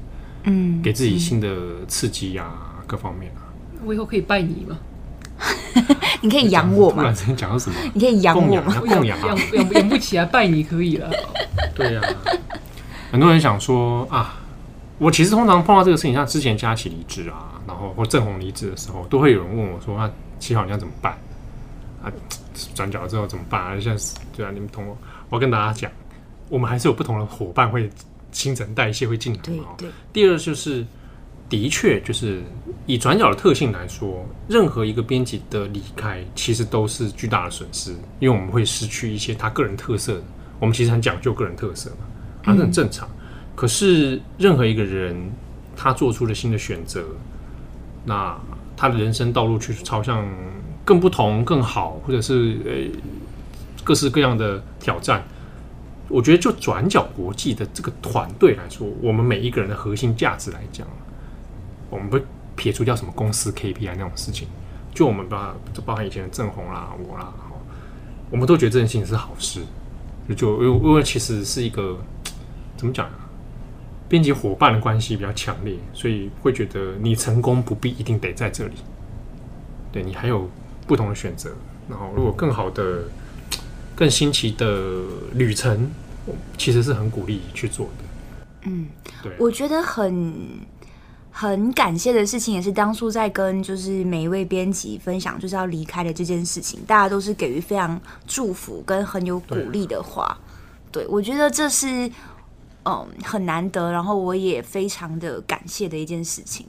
[0.48, 1.56] 嗯，给自己新的
[1.86, 2.50] 刺激呀、
[2.86, 3.46] 各方面啊。
[3.84, 4.78] 我以后可以拜你吗？
[6.20, 6.96] 你可以养我吗？
[6.96, 7.76] 突然之间讲到什么？
[7.94, 8.74] 你可以养我吗？
[8.80, 11.10] 供养啊，养养不起来，拜你可以了。
[11.76, 12.08] 对呀、啊，
[13.12, 14.40] 很多人想说啊，
[14.98, 17.54] 我其实通常碰到这个事情，像之前佳琪离职啊。
[17.68, 21.12] 然后或郑红离职的时候，都会有人问我说：“那七号你要怎么办？
[22.02, 22.10] 啊，
[22.74, 23.78] 转角之后怎么办啊？
[23.78, 24.02] 现在
[24.34, 24.96] 对啊，你们同我，
[25.28, 25.92] 我要跟大家讲，
[26.48, 27.88] 我们还是有不同的伙伴会
[28.32, 29.40] 新陈代谢会进来。
[29.42, 29.88] 对对。
[30.12, 30.84] 第二就是，
[31.48, 32.42] 的确就是
[32.86, 40.22] 以转角的特性来说，任何一个编辑的离开，其实都是巨大的损失，因为我们会失去一些他个人特色。
[40.60, 43.08] 我们其实很讲究个人特色嘛，啊，这很正常。
[43.08, 43.14] 嗯、
[43.54, 45.16] 可是任何一个人，
[45.76, 47.04] 他做出了新的选择。
[48.04, 48.36] 那
[48.76, 50.28] 他的人生道路去朝向
[50.84, 52.90] 更不同、更好，或者是呃、欸、
[53.84, 55.22] 各式各样的挑战。
[56.08, 60.86] 我觉得就转角国际的这个团队来说，我们每一个人的核心价值来讲，
[61.90, 62.18] 我们不
[62.56, 64.48] 撇除掉什么公司 KPI 那种事情，
[64.94, 67.32] 就我们把就包含以前的郑红啦、我啦，
[68.30, 69.62] 我们都觉得这件事情是好事。
[70.36, 71.98] 就因为因为其实是一个
[72.76, 73.28] 怎么讲啊？
[74.08, 78.74] 编辑伙伴的关系比较强烈，所以会觉得你成功不必一定得在这里，
[79.92, 80.48] 对你还有
[80.86, 81.50] 不同的选择。
[81.88, 83.04] 然后，如果更好的、
[83.98, 85.02] 更新奇的
[85.34, 85.90] 旅程，
[86.56, 88.04] 其实是很鼓励去做的。
[88.62, 88.86] 嗯，
[89.24, 90.32] 对，我觉得很
[91.32, 100.38] 很感谢的事情，也是当初在跟就是每一位编辑分享就是要离开的这件事情，大家都是给予非常祝福跟很有鼓励的话。
[100.92, 102.08] 对，对，我觉得这是。
[102.84, 106.64] 嗯，很难得，然后我也非常的感谢的一件事情。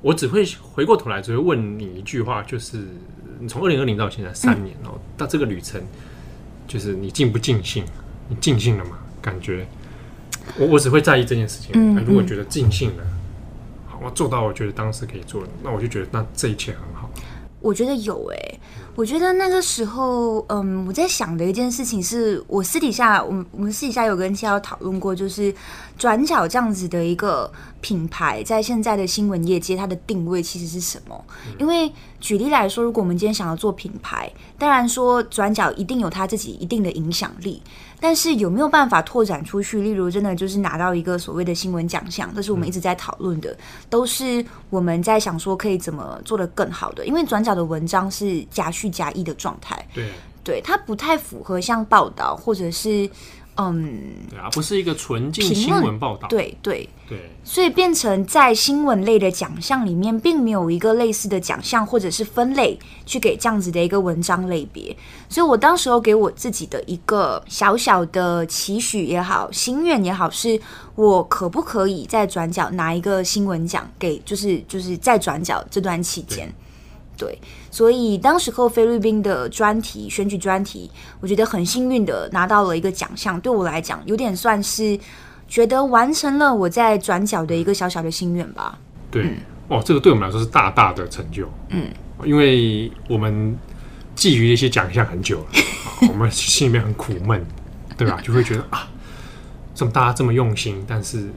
[0.00, 2.84] 我只会回过头来，只会问你一句话，就是
[3.38, 5.80] 你从二零二零到现在三年哦，嗯、到这个旅程，
[6.72, 7.84] 就是你尽不尽兴？
[8.28, 8.92] 你尽兴了吗？
[9.20, 9.66] 感觉
[10.56, 11.70] 我我只会在意这件事情。
[11.74, 13.04] 嗯，嗯，如果觉得尽兴了，
[13.86, 17.10] 好，我做到我觉得当时可以做的，那我就觉得那这一切很好。
[17.62, 18.60] 我觉得有诶、欸。
[18.94, 25.54] 我觉得那个时候，嗯，我在想的一件事情是，我私底下，我们我们私底下有跟七号讨论过，就是
[25.96, 31.24] 转角这样子的一个品牌，在现在的新闻业界，它的定位其实是什么？
[31.58, 37.62] 因为举例来说，如果我们今天想要做品牌，当然说转角一定有它自己一定的影响力。
[38.02, 39.80] 但是有没有办法拓展出去？
[39.80, 43.56] 例如，真的就是拿到一个所谓的新闻奖项，这是我们一直在讨论的，
[43.88, 47.06] 都是我们在想说可以怎么做得更好的。
[47.06, 50.10] 因为转角的文章是加叙加议的状态，对，
[50.42, 53.08] 对，它不太符合像报道或者是。
[53.56, 64.96] 嗯，对啊，不是一个纯净新闻报道，对对对，所以变成在新闻类的奖项里面，并没有一个类似的奖项或者是分类去给这样子的一个文章类别。
[65.28, 70.58] 所以我当时候给我自己的一个小小的期许也好，心愿也好，是
[70.94, 76.50] 我可不可以在转角拿一个新闻奖给，就是就是在转角这段期间。
[77.22, 77.38] 对，
[77.70, 84.98] 所以当时候菲律宾的专题选举专题，我觉得很幸运的拿到了一个奖项，对我来讲有点算是
[85.46, 88.76] 觉得完成了我在转角的一个小小的心愿吧。
[89.08, 89.36] 对，嗯、
[89.68, 91.48] 哦，这个对我们来说是大大的成就。
[91.68, 91.86] 嗯，
[92.24, 93.56] 因为我们
[94.16, 95.46] 觊觎一些奖项很久了，
[96.10, 97.46] 我们心里面很苦闷，
[97.96, 98.20] 对吧？
[98.20, 98.88] 就会觉得啊，
[99.76, 101.30] 这么大家这么用心，但是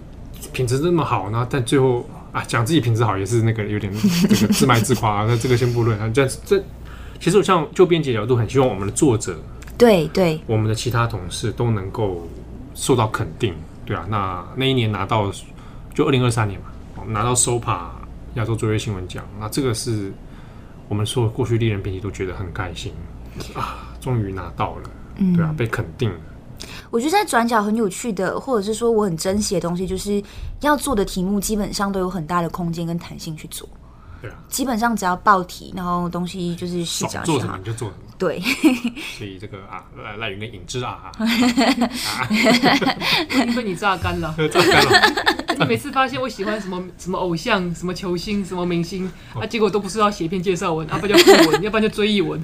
[0.51, 2.03] 品质这么好呢，但最后。
[2.35, 3.89] 啊，讲自己品质好也是那个有点
[4.27, 5.25] 这个自卖自夸啊。
[5.29, 6.11] 那这个先不论啊。
[6.13, 6.61] 这这
[7.17, 9.39] 其实我像就编辑角度，很希望我们的作者，
[9.77, 12.27] 对对，我们的其他同事都能够
[12.73, 13.53] 受到肯定，
[13.85, 14.05] 对啊。
[14.09, 15.31] 那那一年拿到
[15.93, 16.65] 就二零二三年嘛，
[16.99, 17.87] 我们拿到 SOPA
[18.33, 20.11] 亚洲卓越新闻奖，那这个是
[20.89, 22.91] 我们说过去历任编辑都觉得很开心
[23.53, 24.89] 啊，终于拿到了，
[25.37, 26.19] 对啊，被肯定了。
[26.89, 30.21] 我觉得在转角很有趣的，或者是说我很珍惜的东西，就是
[30.61, 33.67] 要做的题目基本上都有很大的空间跟弹性去做。
[34.21, 38.01] 对啊，基本上只要报题，然后东西就是市长做什么你就做什么。
[38.17, 38.39] 对，
[39.17, 41.11] 所以这个啊赖赖云跟影之啊，
[43.55, 45.35] 被你榨干了， 榨干了。
[45.57, 52.41] 你每次发现我喜欢什么什么偶像、什么球星、什么明星啊，结果都不是要写一篇介绍文，要不然就訃文， 要不然就追忆文，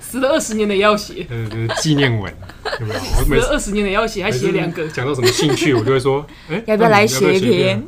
[0.00, 2.32] 死了二十年的也要写，呃，纪念文。
[2.80, 3.00] 有没有？
[3.18, 4.86] 我每二十年的也要写，还写两个。
[4.88, 7.82] 讲到什么兴趣，我就会说，哎，要不要来写一篇？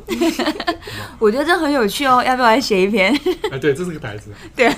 [1.19, 3.13] 我觉得这很有趣哦，要不要来写一篇？
[3.51, 4.31] 哎，对，这是个台词。
[4.55, 4.71] 对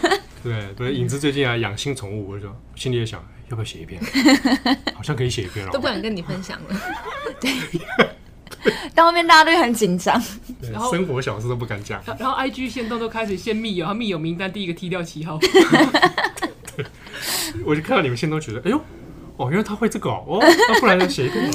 [0.46, 4.00] 对对，影子最近啊养新宠物，我就说心里也想，要不要写一篇？
[4.94, 6.80] 好像可以写一篇了，都不敢跟你分享了。
[7.42, 7.52] 对。
[8.96, 10.22] 到后面大家都很紧张，
[10.72, 12.02] 然后生活小事都不敢讲。
[12.20, 15.40] 然后 IG 限动都开始先密友，他密友名单第一个踢掉七号。
[17.66, 18.80] 我就看到你们限动觉得，哎呦，
[19.38, 21.54] 哦，原来他会这个哦，哦那不然就写一个好了。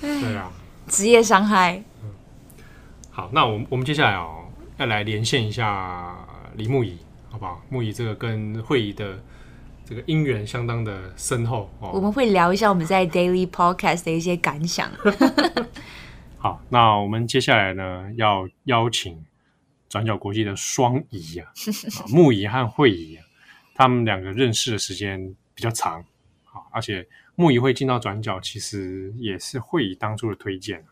[0.00, 0.50] 对啊，
[0.88, 1.82] 职业伤害。
[2.02, 2.10] 嗯，
[3.10, 4.46] 好，那我们我们接下来哦，
[4.78, 6.16] 要来连线一下
[6.56, 7.62] 李牧宜，好不好？
[7.68, 9.18] 牧宜这个跟慧仪的。
[9.84, 11.90] 这个姻缘相当的深厚哦。
[11.92, 14.88] 我们会聊一下我们在 Daily Podcast 的一些感想。
[16.38, 19.22] 好，那我们接下来呢，要邀请
[19.88, 21.50] 转角国际的双宜啊，
[22.08, 23.24] 木怡和慧仪啊，
[23.74, 26.02] 他们两个认识的时间比较长，
[26.44, 30.82] 好，而且木怡会进到转角，其实也是慧怡当初的推荐。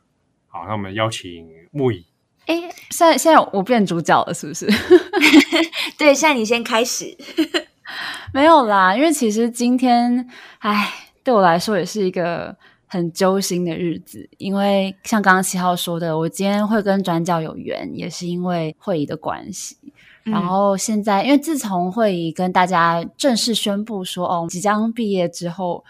[0.48, 2.04] 好，那我们邀请牧宜。
[2.50, 2.60] 哎，
[2.90, 4.66] 现在现在我变主角了，是不是？
[5.96, 7.16] 对，现在你先开始。
[8.34, 12.56] 没有啦，因为其实今天，哎，对我来说也是一个
[12.88, 14.28] 很揪心的日子。
[14.38, 19.76] 因为像刚刚七号说的，我今天会跟转角有缘，也是因为会议的关系。
[20.24, 25.84] 嗯、然后现在，因为自从会议跟大家正式宣布说，哦，即将毕业之后，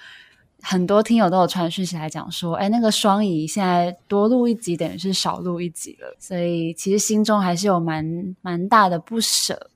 [0.63, 9.71] 很多听友都有传讯息来讲说，哎，那个双宜现在多录一集等于是少录一集了，所以其实心中还是有蛮蛮大的不舍，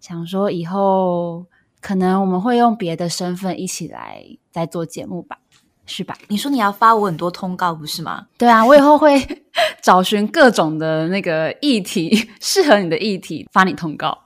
[0.00, 1.46] 想说以后。
[1.80, 4.20] 可能我们会用别的身份一起来
[4.50, 5.38] 再做节目吧，
[5.86, 6.18] 是吧？
[6.26, 8.26] 你说你要发我很多通告，不是吗？
[8.36, 9.16] 对啊，我以后会
[9.80, 14.18] 找寻各种的那个议题，适合你的议题发你通告。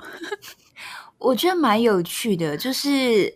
[1.20, 3.32] 我觉得蛮有趣的，就是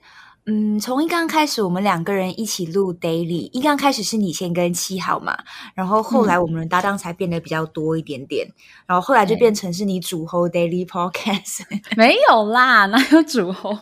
[0.48, 5.36] 嗯，从一刚开始我们两个人一起录 Daily，一刚开始是你先跟七号嘛，
[5.74, 8.54] 然后后来我们的搭档才变得比较多一点点，嗯、
[8.86, 11.62] 然后后来就变成是你主后 Daily Podcast，
[11.96, 13.76] 没有啦，哪有主后？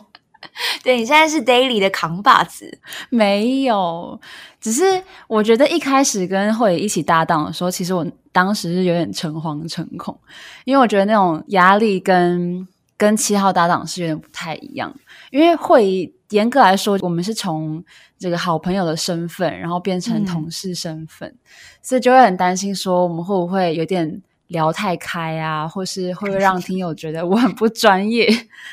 [0.83, 4.19] 对，你现在是 Daily 的扛把子，没有，
[4.59, 10.19] 只是我觉得一开始跟慧仪一起搭档的时候，其实我当时是有点诚惶诚恐，
[10.65, 14.93] 因为我觉得那种压力跟跟七号搭档是有点不太一样。
[15.35, 17.83] 因为慧仪严格来说，我们是从
[18.17, 21.39] 这个好朋友的身份，然后变成同事身份，嗯、
[21.81, 28.29] 所以就会很担心说我们会不会有点聊太开啊，或是会不会让听友觉得我很不专业？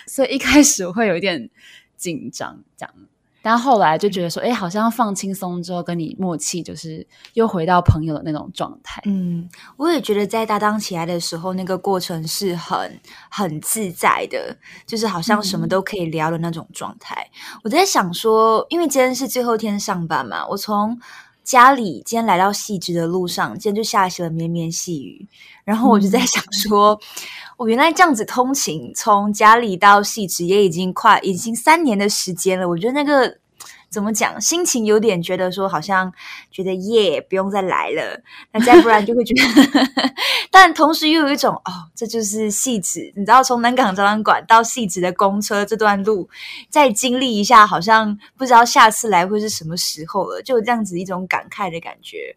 [0.07, 1.51] 所以一开始会有一点
[1.97, 2.95] 紧张，这样。
[3.43, 9.03] 但后来就觉得说，哎，好像放轻松之后，跟你默契，就是又回到朋友的那种状态。
[9.05, 17.15] 嗯，我也觉得在搭档起来的时候，那个过程是很很自在的，就是好像什么都可以聊的那种状态。
[17.55, 20.99] 嗯、我在想说，因为今天是最后一天上班嘛，我从。
[21.45, 25.27] 家里今天来到汐止的路上，今天就下起了绵绵细雨。
[25.65, 26.91] 然后我就在想说，
[27.57, 32.69] 我、嗯哦、原来这样子通勤，从家里到汐止也已经快已经三年的时间了。
[32.69, 33.42] 我觉得那个。
[33.93, 34.41] 怎么讲？
[34.41, 36.11] 心情有点觉得说，好像
[36.51, 38.19] 觉得耶，不用再来了。
[38.53, 39.87] 那再不然就会觉得，
[40.51, 43.13] 但同时又有一种哦，这就是汐止。
[43.15, 46.29] 你知道，从南港展览馆到汐止的公车这段路，
[46.71, 52.35] 再经历一下，好像不知道下次来会是什么时候了，就这样子一种感慨的感觉。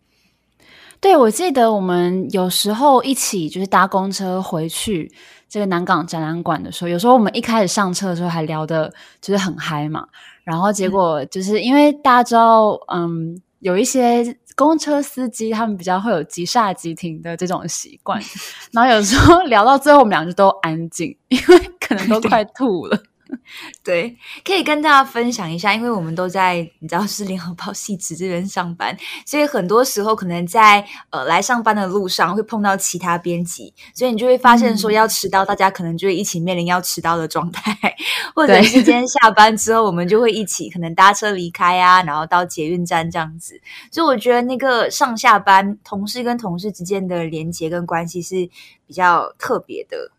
[0.99, 5.11] 对，我记得我们有时候一起就是搭公车回去
[5.47, 8.91] 这个南港展览馆的时候，有时候我们一开始上车的时候还聊得
[9.21, 10.07] 就是很嗨嘛。
[10.45, 18.21] 然后结果就是因为大家知道，嗯，有一些公车司机他们比较会有急刹急停的这种习惯，
[18.71, 22.97] 然后有时候聊到最后，我们俩就都安静，因为可能都快吐了。
[23.83, 28.95] 对，可以跟大家分享一下，因为我们都在你知道是联合报系职这边上班，
[29.25, 37.75] 所以很多时候可能在呃来上班的路上会碰到其他编辑，所以你就会发现说要迟到，大家可能就会一起面临要迟到的状态，
[38.35, 43.59] 或者是今天下班之后，我们就会一起可能搭车离开啊，然后到捷运站这样子。
[43.91, 48.49] 所以我觉得那个上下班同事跟同事之间的连结跟关系是
[48.87, 50.11] 比较特别的。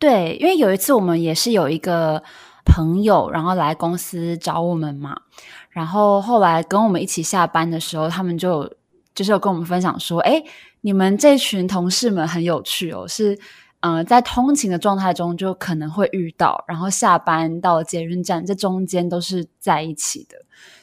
[0.00, 2.22] 对，因为有一次我们也是有一个
[2.64, 5.14] 朋友，然后来公司找我们嘛，
[5.68, 8.68] 然后后来跟我们一起下班的时候，他们就
[9.14, 10.42] 就是有跟我们分享说，哎，
[10.80, 13.38] 你们这群同事们很有趣哦，是、
[13.80, 20.36] 呃，在通勤的状态中就可能会遇到，然后下班到捷运站这中间都是在一起的。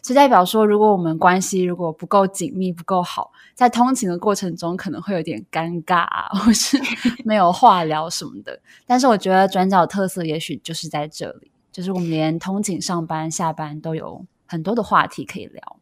[0.04, 6.80] 是代表说，如果我们关系如果不够紧密、不够好，在通勤的过程中可能会有点尴尬啊， 或是
[7.24, 8.60] 没有话聊什么的。
[8.88, 15.78] 但是我觉得转角特色也许就是在这里，就是我们连通勤、上班、下班都有很多的话题可以聊。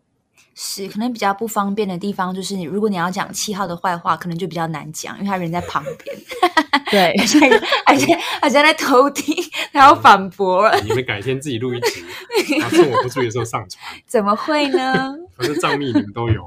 [0.58, 6.18] 是，可能比较不方便的地方就是，如果你要讲七号的坏话，可能就比较难讲，因为他人在旁边。
[6.89, 7.39] 对，而且
[7.86, 9.36] 而且而且在偷听，
[9.74, 10.80] 他要反驳了。
[10.82, 12.03] 你们改天自己录一集，
[12.70, 13.84] 趁我不注意的时候上传。
[14.08, 15.14] 怎么会呢？
[15.36, 16.43] 反正账密你们都有，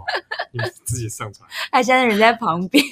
[0.52, 1.46] 你们自己上传。
[1.70, 2.82] 他现在人在旁边。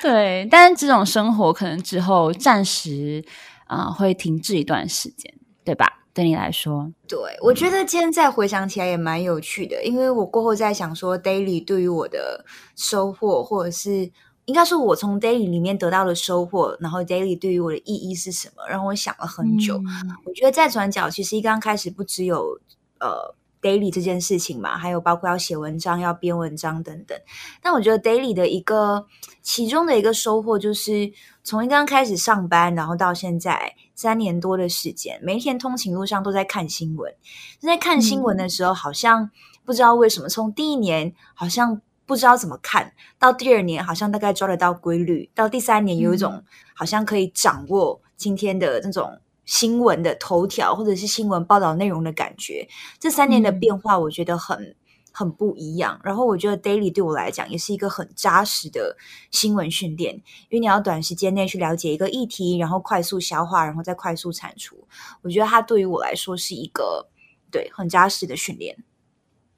[0.00, 3.24] 对，但是这种生活可能之后暂时
[3.66, 5.34] 啊、呃、会停滞一段时间，
[5.64, 6.03] 对吧？
[6.14, 12.44] 对你来说，对，我觉得今天再回想起来也蛮有趣的，因为我过后在想说，daily 对于我的
[12.76, 14.10] 收获，或者是
[14.44, 19.76] 应该说我从 daily 里面得到的收获，然后 daily 对于我的意义是什么，让我想了很久。
[19.78, 22.60] 嗯、我觉得在转角其实一刚开始不只有
[23.00, 27.18] 呃 daily 这件事情嘛，还有包括要写文章、要编文章等等。
[27.60, 29.04] 但我觉得 daily 的一个
[29.42, 31.12] 其中的一个收获就是。
[31.46, 37.14] 从一刚开始上班，然后到现在三年多的时间，每一天通勤路上都在看新闻。
[37.60, 39.30] 在看新闻的时候，好像
[39.64, 46.42] 不知道为什么，从第一年好像不知道怎么看，到第二年好像大概抓得到规律，到第三年有一种
[46.74, 52.68] 好像可以掌握今天的那种新闻的头条或者是新闻报道内容的感觉。
[52.98, 54.76] 这三年的变化，我觉得很。
[55.16, 58.96] 很不一样，然后我觉得 daily 对我来讲也是一个很扎实的
[59.30, 64.76] 新闻训练，因为你要短时间内去了解一个议题，然后快速消化，然后再快速产出。
[65.22, 67.06] 我觉得它对于我来说是一个
[67.48, 68.76] 对很扎实的训练。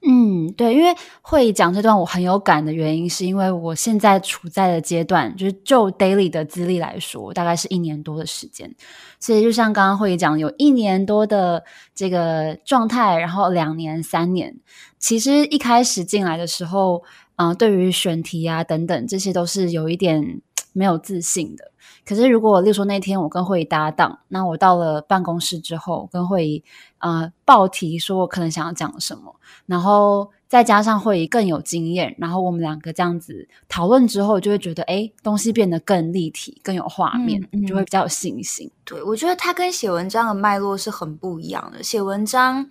[0.09, 8.73] 嗯，对，因为会讲这段我很有感的原因，是因为我现在处在的阶段，就是就 daily 的资历来说，大概是一年多的时间。
[9.19, 14.55] 所以就像刚刚会讲，有一年多的这个状态，然后两年、三年，
[14.99, 17.03] 其实一开始进来的时候，
[17.35, 20.41] 嗯、呃，对于选题啊等等，这些都是有一点
[20.73, 21.71] 没有自信的。
[22.05, 26.63] 可是，如果例如说那天我跟会议搭档，那我到了办公室之后，跟会议
[26.99, 29.35] 呃报题说我可能想要讲什么，
[29.65, 38.71] 然后再加上会议更有经验，然后我们两个这样子讨论之后，就会觉得哎，东西变得更立体、更有画面，嗯嗯、就会比较有信心。
[38.85, 41.83] 对，我觉得它跟写文章的脉络是很不一样的。
[41.83, 42.69] 写文章，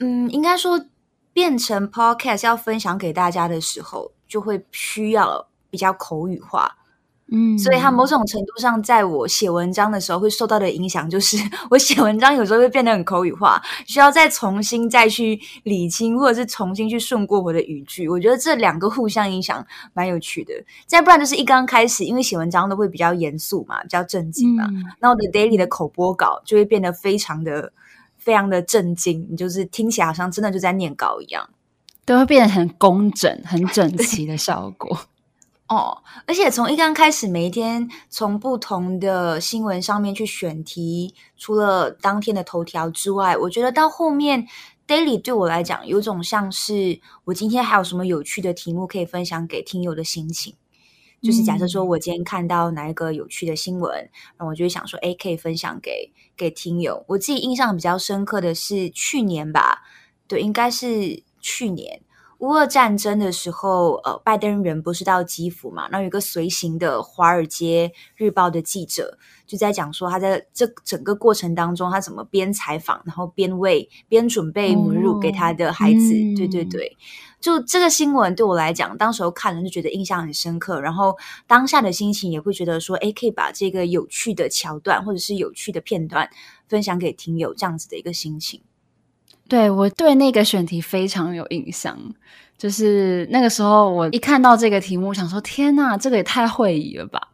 [0.00, 0.84] 嗯，应该说
[1.34, 6.78] 变成 podcast 要分享给大家的时候，就会需要比较口语化。
[7.32, 11.38] 嗯，所以它某种程度上，在我写文章的时候会受到的影响，就是
[11.70, 18.06] 我写文章有时候会变得很口语化，需要再重新再去理清，或者是重新去顺过我的语句。
[18.10, 20.52] 我觉得这两个互相影响蛮有趣的。
[20.86, 27.72] 再不然就是一刚开始，因为写文章都会比较严肃嘛，比较正经嘛，嗯、那我的 daily 的口播稿就会变得非常的、
[28.24, 31.50] 非常的震惊，你就是听起来好像真的就在念稿一样，
[32.06, 34.98] 都会变得很工整、很整齐的效果。
[35.68, 44.46] 哦，而且从一刚开始，每一天从不同的新闻上面去选题，除了当天的头条之外，我觉得到后面
[44.86, 50.54] daily 对我来讲，有种像是我今天还有什么有趣的题目可以分享给听友的心情。
[51.24, 53.92] 就是假设说我今天看到哪一个有趣的新闻，
[54.36, 57.02] 然后我就会想说，哎，可以分享给给听友。
[57.08, 59.82] 我自己印象比较深刻的是去年吧，
[60.28, 62.02] 对，应该是去年。
[62.44, 65.88] 乌俄战争的时候，呃，拜登人不是到基辅嘛？
[65.90, 76.12] 那有一个随行的《华尔街日报》的记者就在讲说，他在这整个过程当中，他怎么边采访，然后边喂、边准备母乳给他的孩子。
[76.12, 76.94] 哦、对对对，
[77.40, 80.78] 就这个新闻对我来讲，当时候看了就觉得印象很深刻。
[80.78, 81.16] 然后
[81.46, 86.28] 当下的心情也会觉得说，哎，可以把这个有趣的桥段或者是有趣的片段
[86.68, 88.60] 分享给听友，这样子的一个心情。
[89.48, 91.98] 对，我对那个选题非常有印象，
[92.56, 97.28] 就是那个时候我一看到这个题目，想说天呐，这个也太会议了吧。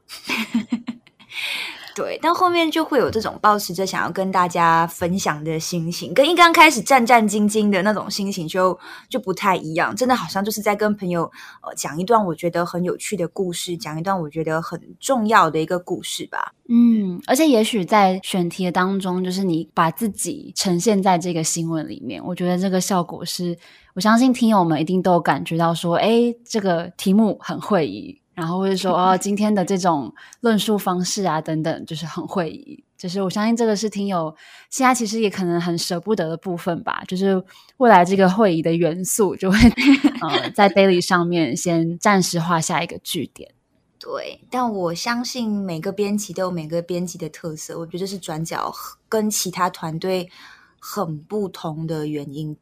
[2.00, 8.78] 对，但后面就会有这种抱持着想要跟大家分享的心情，跟一刚开始战战兢兢的那种心情就
[9.10, 9.94] 就不太一样。
[9.94, 11.24] 真的好像就是在跟朋友
[11.62, 16.54] 呃讲一段我觉得很有趣的故事，讲一段我觉得很重要的一个故事吧。
[16.70, 23.58] 嗯，而且也许在选题的当中，就是你把自己呈现在这个新闻里面，我觉得这个效果是，
[23.94, 28.19] 我相信听友们一定都有感觉到说，诶，这个题目很会议。
[28.40, 30.10] 然后或者说哦，今天的这种
[30.40, 32.82] 论述方式啊，等等，就是很会议。
[32.96, 34.34] 就是我相信这个是挺有
[34.70, 37.02] 现在其实也可能很舍不得的部分吧。
[37.06, 37.42] 就是
[37.76, 39.58] 未来这个会议的元素就会
[40.26, 43.52] 呃在 daily 上面先暂时画下一个句点。
[43.98, 47.78] 对，但我相信每个编辑都有每个编辑的特色。
[47.78, 48.74] 我觉得这是转角
[49.06, 50.30] 跟其他团队
[50.78, 52.56] 很不同的原因。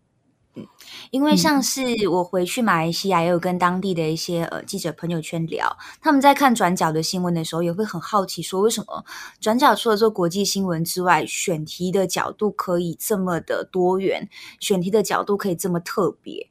[1.11, 9.05] 因为像是我回去马来西亚，也有跟当地的一些呃记者朋友圈聊，他们在看转角的新闻的时候，也会很好奇说，为什么
[9.41, 14.29] 转角除了做国际新闻之外，选题的角度可以这么的多元，
[14.61, 16.49] 选题的角度可以这么特别。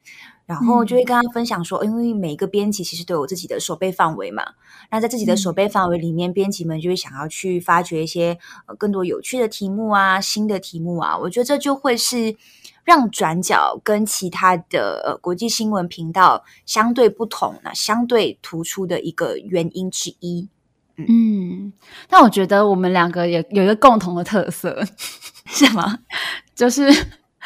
[0.47, 4.43] 然后就会跟他分享说，因为每一个编辑其实都有自己的守备范围嘛，
[4.89, 12.37] 那在自己的守备范围里面，编辑们就会想要去发掘一些呃更多有趣的题目啊，新的题目啊，我觉得这就会是
[12.85, 20.47] 让转角跟其他的呃国际新闻频道相对不同，那相对突出的一个原因之一。
[20.95, 21.73] 嗯，嗯，
[22.07, 24.81] 但我觉得我们两个也有一个共同的特色，
[25.45, 25.99] 是吗？
[26.55, 26.89] 就是。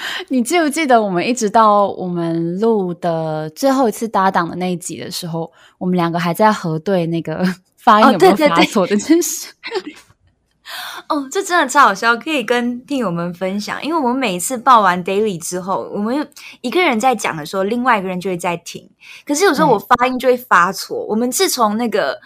[0.29, 7.43] 你记不记得我们一直到我们录的最后一次搭档的那一集的时候，我们两个还在核对那个
[7.77, 9.47] 发音有没有发错的真是？
[11.09, 13.83] 哦，这真的超好笑，可以跟听友们分享。
[13.83, 16.25] 因为我们每一次报完 daily 之后，我们
[16.61, 18.89] 一个人在讲的时候，另外一个人就会在听。
[19.25, 20.99] 可是有时候我发音就会发错。
[20.99, 22.17] 嗯、我们自从那个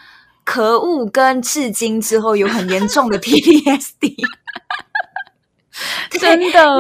[0.43, 4.15] 可恶跟至今之后，有很严重的 PTSD。
[6.19, 6.79] 真的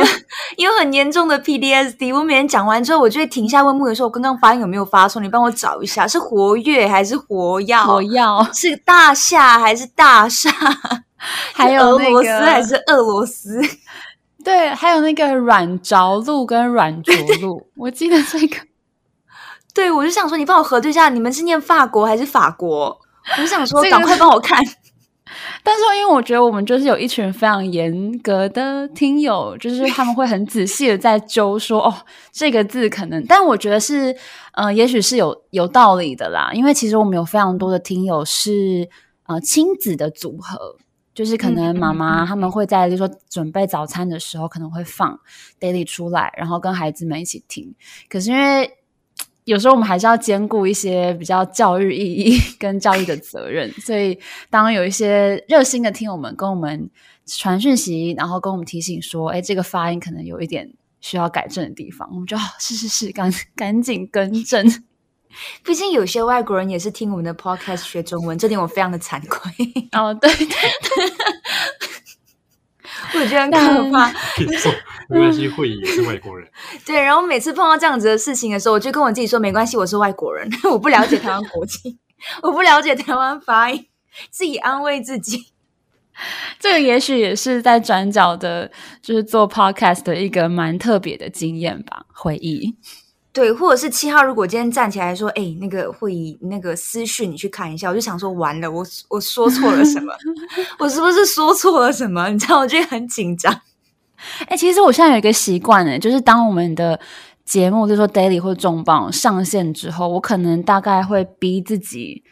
[0.57, 2.15] 有很严重的 PDSD。
[2.15, 5.21] 我每天讲完之后，我就会停下问木有说：“我刚刚发音有没有发错？
[5.21, 7.75] 你帮我找一下，是活跃还是活跃？
[7.83, 8.21] 活跃
[8.53, 10.49] 是大厦还是大厦？
[11.53, 13.59] 还有那个俄罗斯还是俄罗斯？
[14.43, 18.57] 对，还有那个软着陆跟软着陆，我记得这个。
[19.73, 22.97] 对，我就想说，你帮我核对一下，你们是念法国还是法国？
[23.37, 24.57] 我就想说，赶快帮我看。
[25.65, 31.91] 但是，因为我觉得我们就是有一群非常严格的听友，就是他们会很仔细的在揪说哦，
[32.31, 34.15] 这个字可能，但我觉得是，
[34.53, 36.51] 呃，也许是有有道理的啦。
[36.53, 38.87] 因为其实我们有非常多的听友是
[39.25, 40.77] 呃亲子的组合，
[41.15, 45.19] 就是可能妈妈他们会在，就是说准备早餐的时候可能会放
[45.59, 47.73] Daily 出来，然后跟孩子们一起听。
[48.07, 48.69] 可是因为
[49.45, 54.19] 有时候我们还是要兼顾一些比较教育意义 跟教育的责任，所以
[54.49, 56.89] 当有一些热心的听友们跟我们
[57.25, 64.83] 传讯息，然后跟我们提醒说：“哎，这个发音可能有一点需要改正的地方。”我们就好，是是是，赶赶紧更正。
[65.63, 69.51] 毕竟有些外国人也是听我们的 podcast 学中文，这点我非常的惭愧。
[69.91, 70.55] 哦，对对对。
[73.13, 74.11] 我觉得很可怕。
[75.07, 76.47] 没关系，慧仪也是外国人。
[76.85, 81.99] 对，然后每次碰到这样子的事情的时候，我就跟我自己说：没关系，我是外国人， 我不了解台湾国情，
[82.41, 83.85] 我不了解台湾发音，
[84.31, 85.53] 自己安慰自己。
[86.59, 92.75] 这个也许也是在转角的，就是做 podcast 的一个蛮特别的经验吧，回忆。
[93.35, 100.13] 对，或者是七号，如果今天站起来说：“哎，那个慧仪，那个私讯你去看一下。”我就想说：“完了，我我说错了什么？
[100.79, 103.53] 我是不是说错了什么？”你知道，我就很紧张。
[104.47, 106.97] 哎，其实我现在有一个习惯呢，就是当我们的
[107.43, 112.23] 节目，就是说 Daily 或重磅上线之后，我可能大概会逼自己，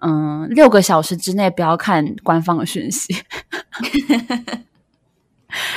[0.00, 3.14] 嗯，六个小时之内不要看官方的讯息，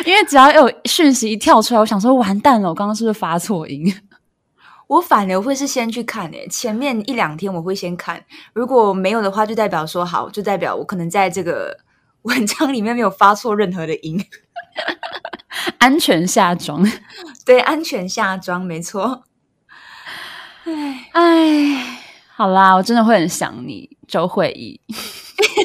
[0.07, 3.93] 因为只要有讯息一跳出来，我想说完蛋了，我刚刚是不是发错音？
[4.92, 8.22] 我反而会是先去看诶，前面一两天我会先看，
[8.52, 11.78] 如果没有的话，就代表说好，就代表我可能在这个
[12.24, 14.22] 文章里面没有发错任何的音，
[15.80, 16.86] 安全下装，
[17.46, 19.24] 对，安全下装，没错。
[20.66, 21.98] 哎哎，
[22.36, 24.78] 好啦，我真的会很想你，周慧仪，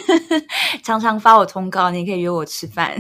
[0.85, 2.97] 常常发我通告，你可以约我吃饭。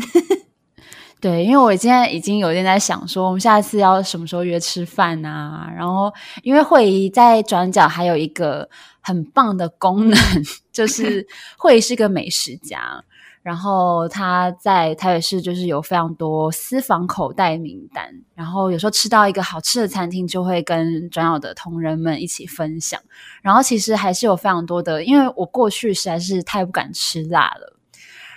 [1.26, 5.68] 对，因为我现在已经有点在想说，我们下次要什么时候约吃饭啊？
[5.76, 6.12] 然后，
[6.44, 8.70] 因为慧仪在转角还有一个
[9.00, 10.16] 很棒的功能，
[10.70, 11.26] 就是
[11.58, 13.02] 慧仪是个美食家，
[13.42, 23.00] 然后他在台北市就是有非常多私房口袋名单，然后有时候吃到一个好吃的餐厅，就会跟转角的同仁们一起分享。
[23.42, 27.75] 然后其实还是有非常多的，因为我过去实在是太不敢吃辣了。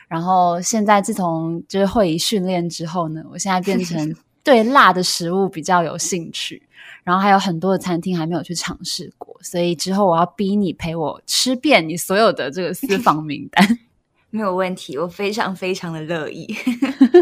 [0.09, 6.61] 然后现在自从就是会议训练之后呢，我现在变成 对辣的食物比较有兴趣。
[7.03, 13.79] 然后还有很多的餐厅还没有去尝试过，所以之后我要逼你陪我吃遍你所有的这个私房名单。
[14.29, 16.47] 没有问题，我非常非常的乐意。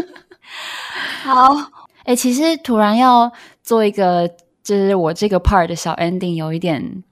[1.22, 1.56] 好，
[2.04, 3.30] 哎，其实突然要
[3.62, 4.28] 做一个
[4.62, 7.04] 就是我这个 part 的小 ending，有一点。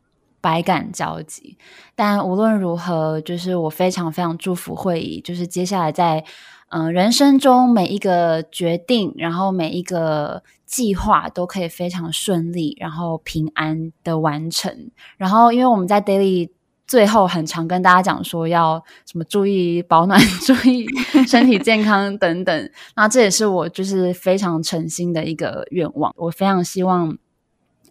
[0.46, 1.58] 百感交集，
[1.96, 6.24] 但无论如何，就是我非常非常祝福会议，就是接下来在
[6.68, 14.90] 嗯、人生中每一个决定，然后每一个计划都可以非常顺利，然后平安的完成。
[15.16, 16.50] 然后，因为我们在 Daily
[16.86, 20.86] 最后很常跟大家讲说要什么注意保暖、 注意
[21.26, 26.12] 身体健康等等，那这也是我就是非常诚心的一个愿望。
[26.16, 27.18] 我非常希望。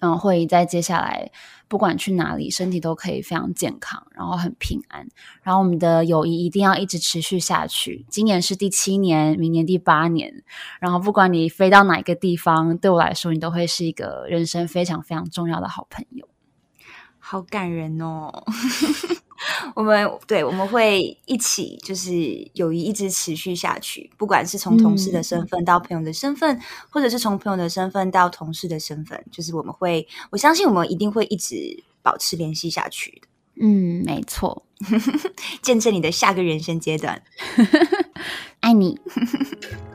[0.02, 1.32] 嗯，慧仪在接下来
[1.68, 5.08] 不管去哪里，身体都可以非常健康，然后很平安。
[5.42, 8.06] 然后我们的友谊一定要一直持续下去。
[8.10, 10.44] 今年是第七年，明年第八年。
[10.80, 16.28] 然后不管你飞到哪个地方，对我来说，你都会是一个人生非常非常重要的好朋友。
[17.20, 18.44] 好感人哦！
[19.76, 33.28] 我们对，我们会一起，就是友谊一直持续下去，不管是从同事的身份到朋友的身份，嗯、或者是从朋友的身份到同事的身份，就是我们会，我相信我们一定会一直保持联系下去的。
[33.62, 34.66] 嗯，没错，
[35.62, 37.22] 见证你的下个人生阶段，
[38.60, 39.00] 爱你。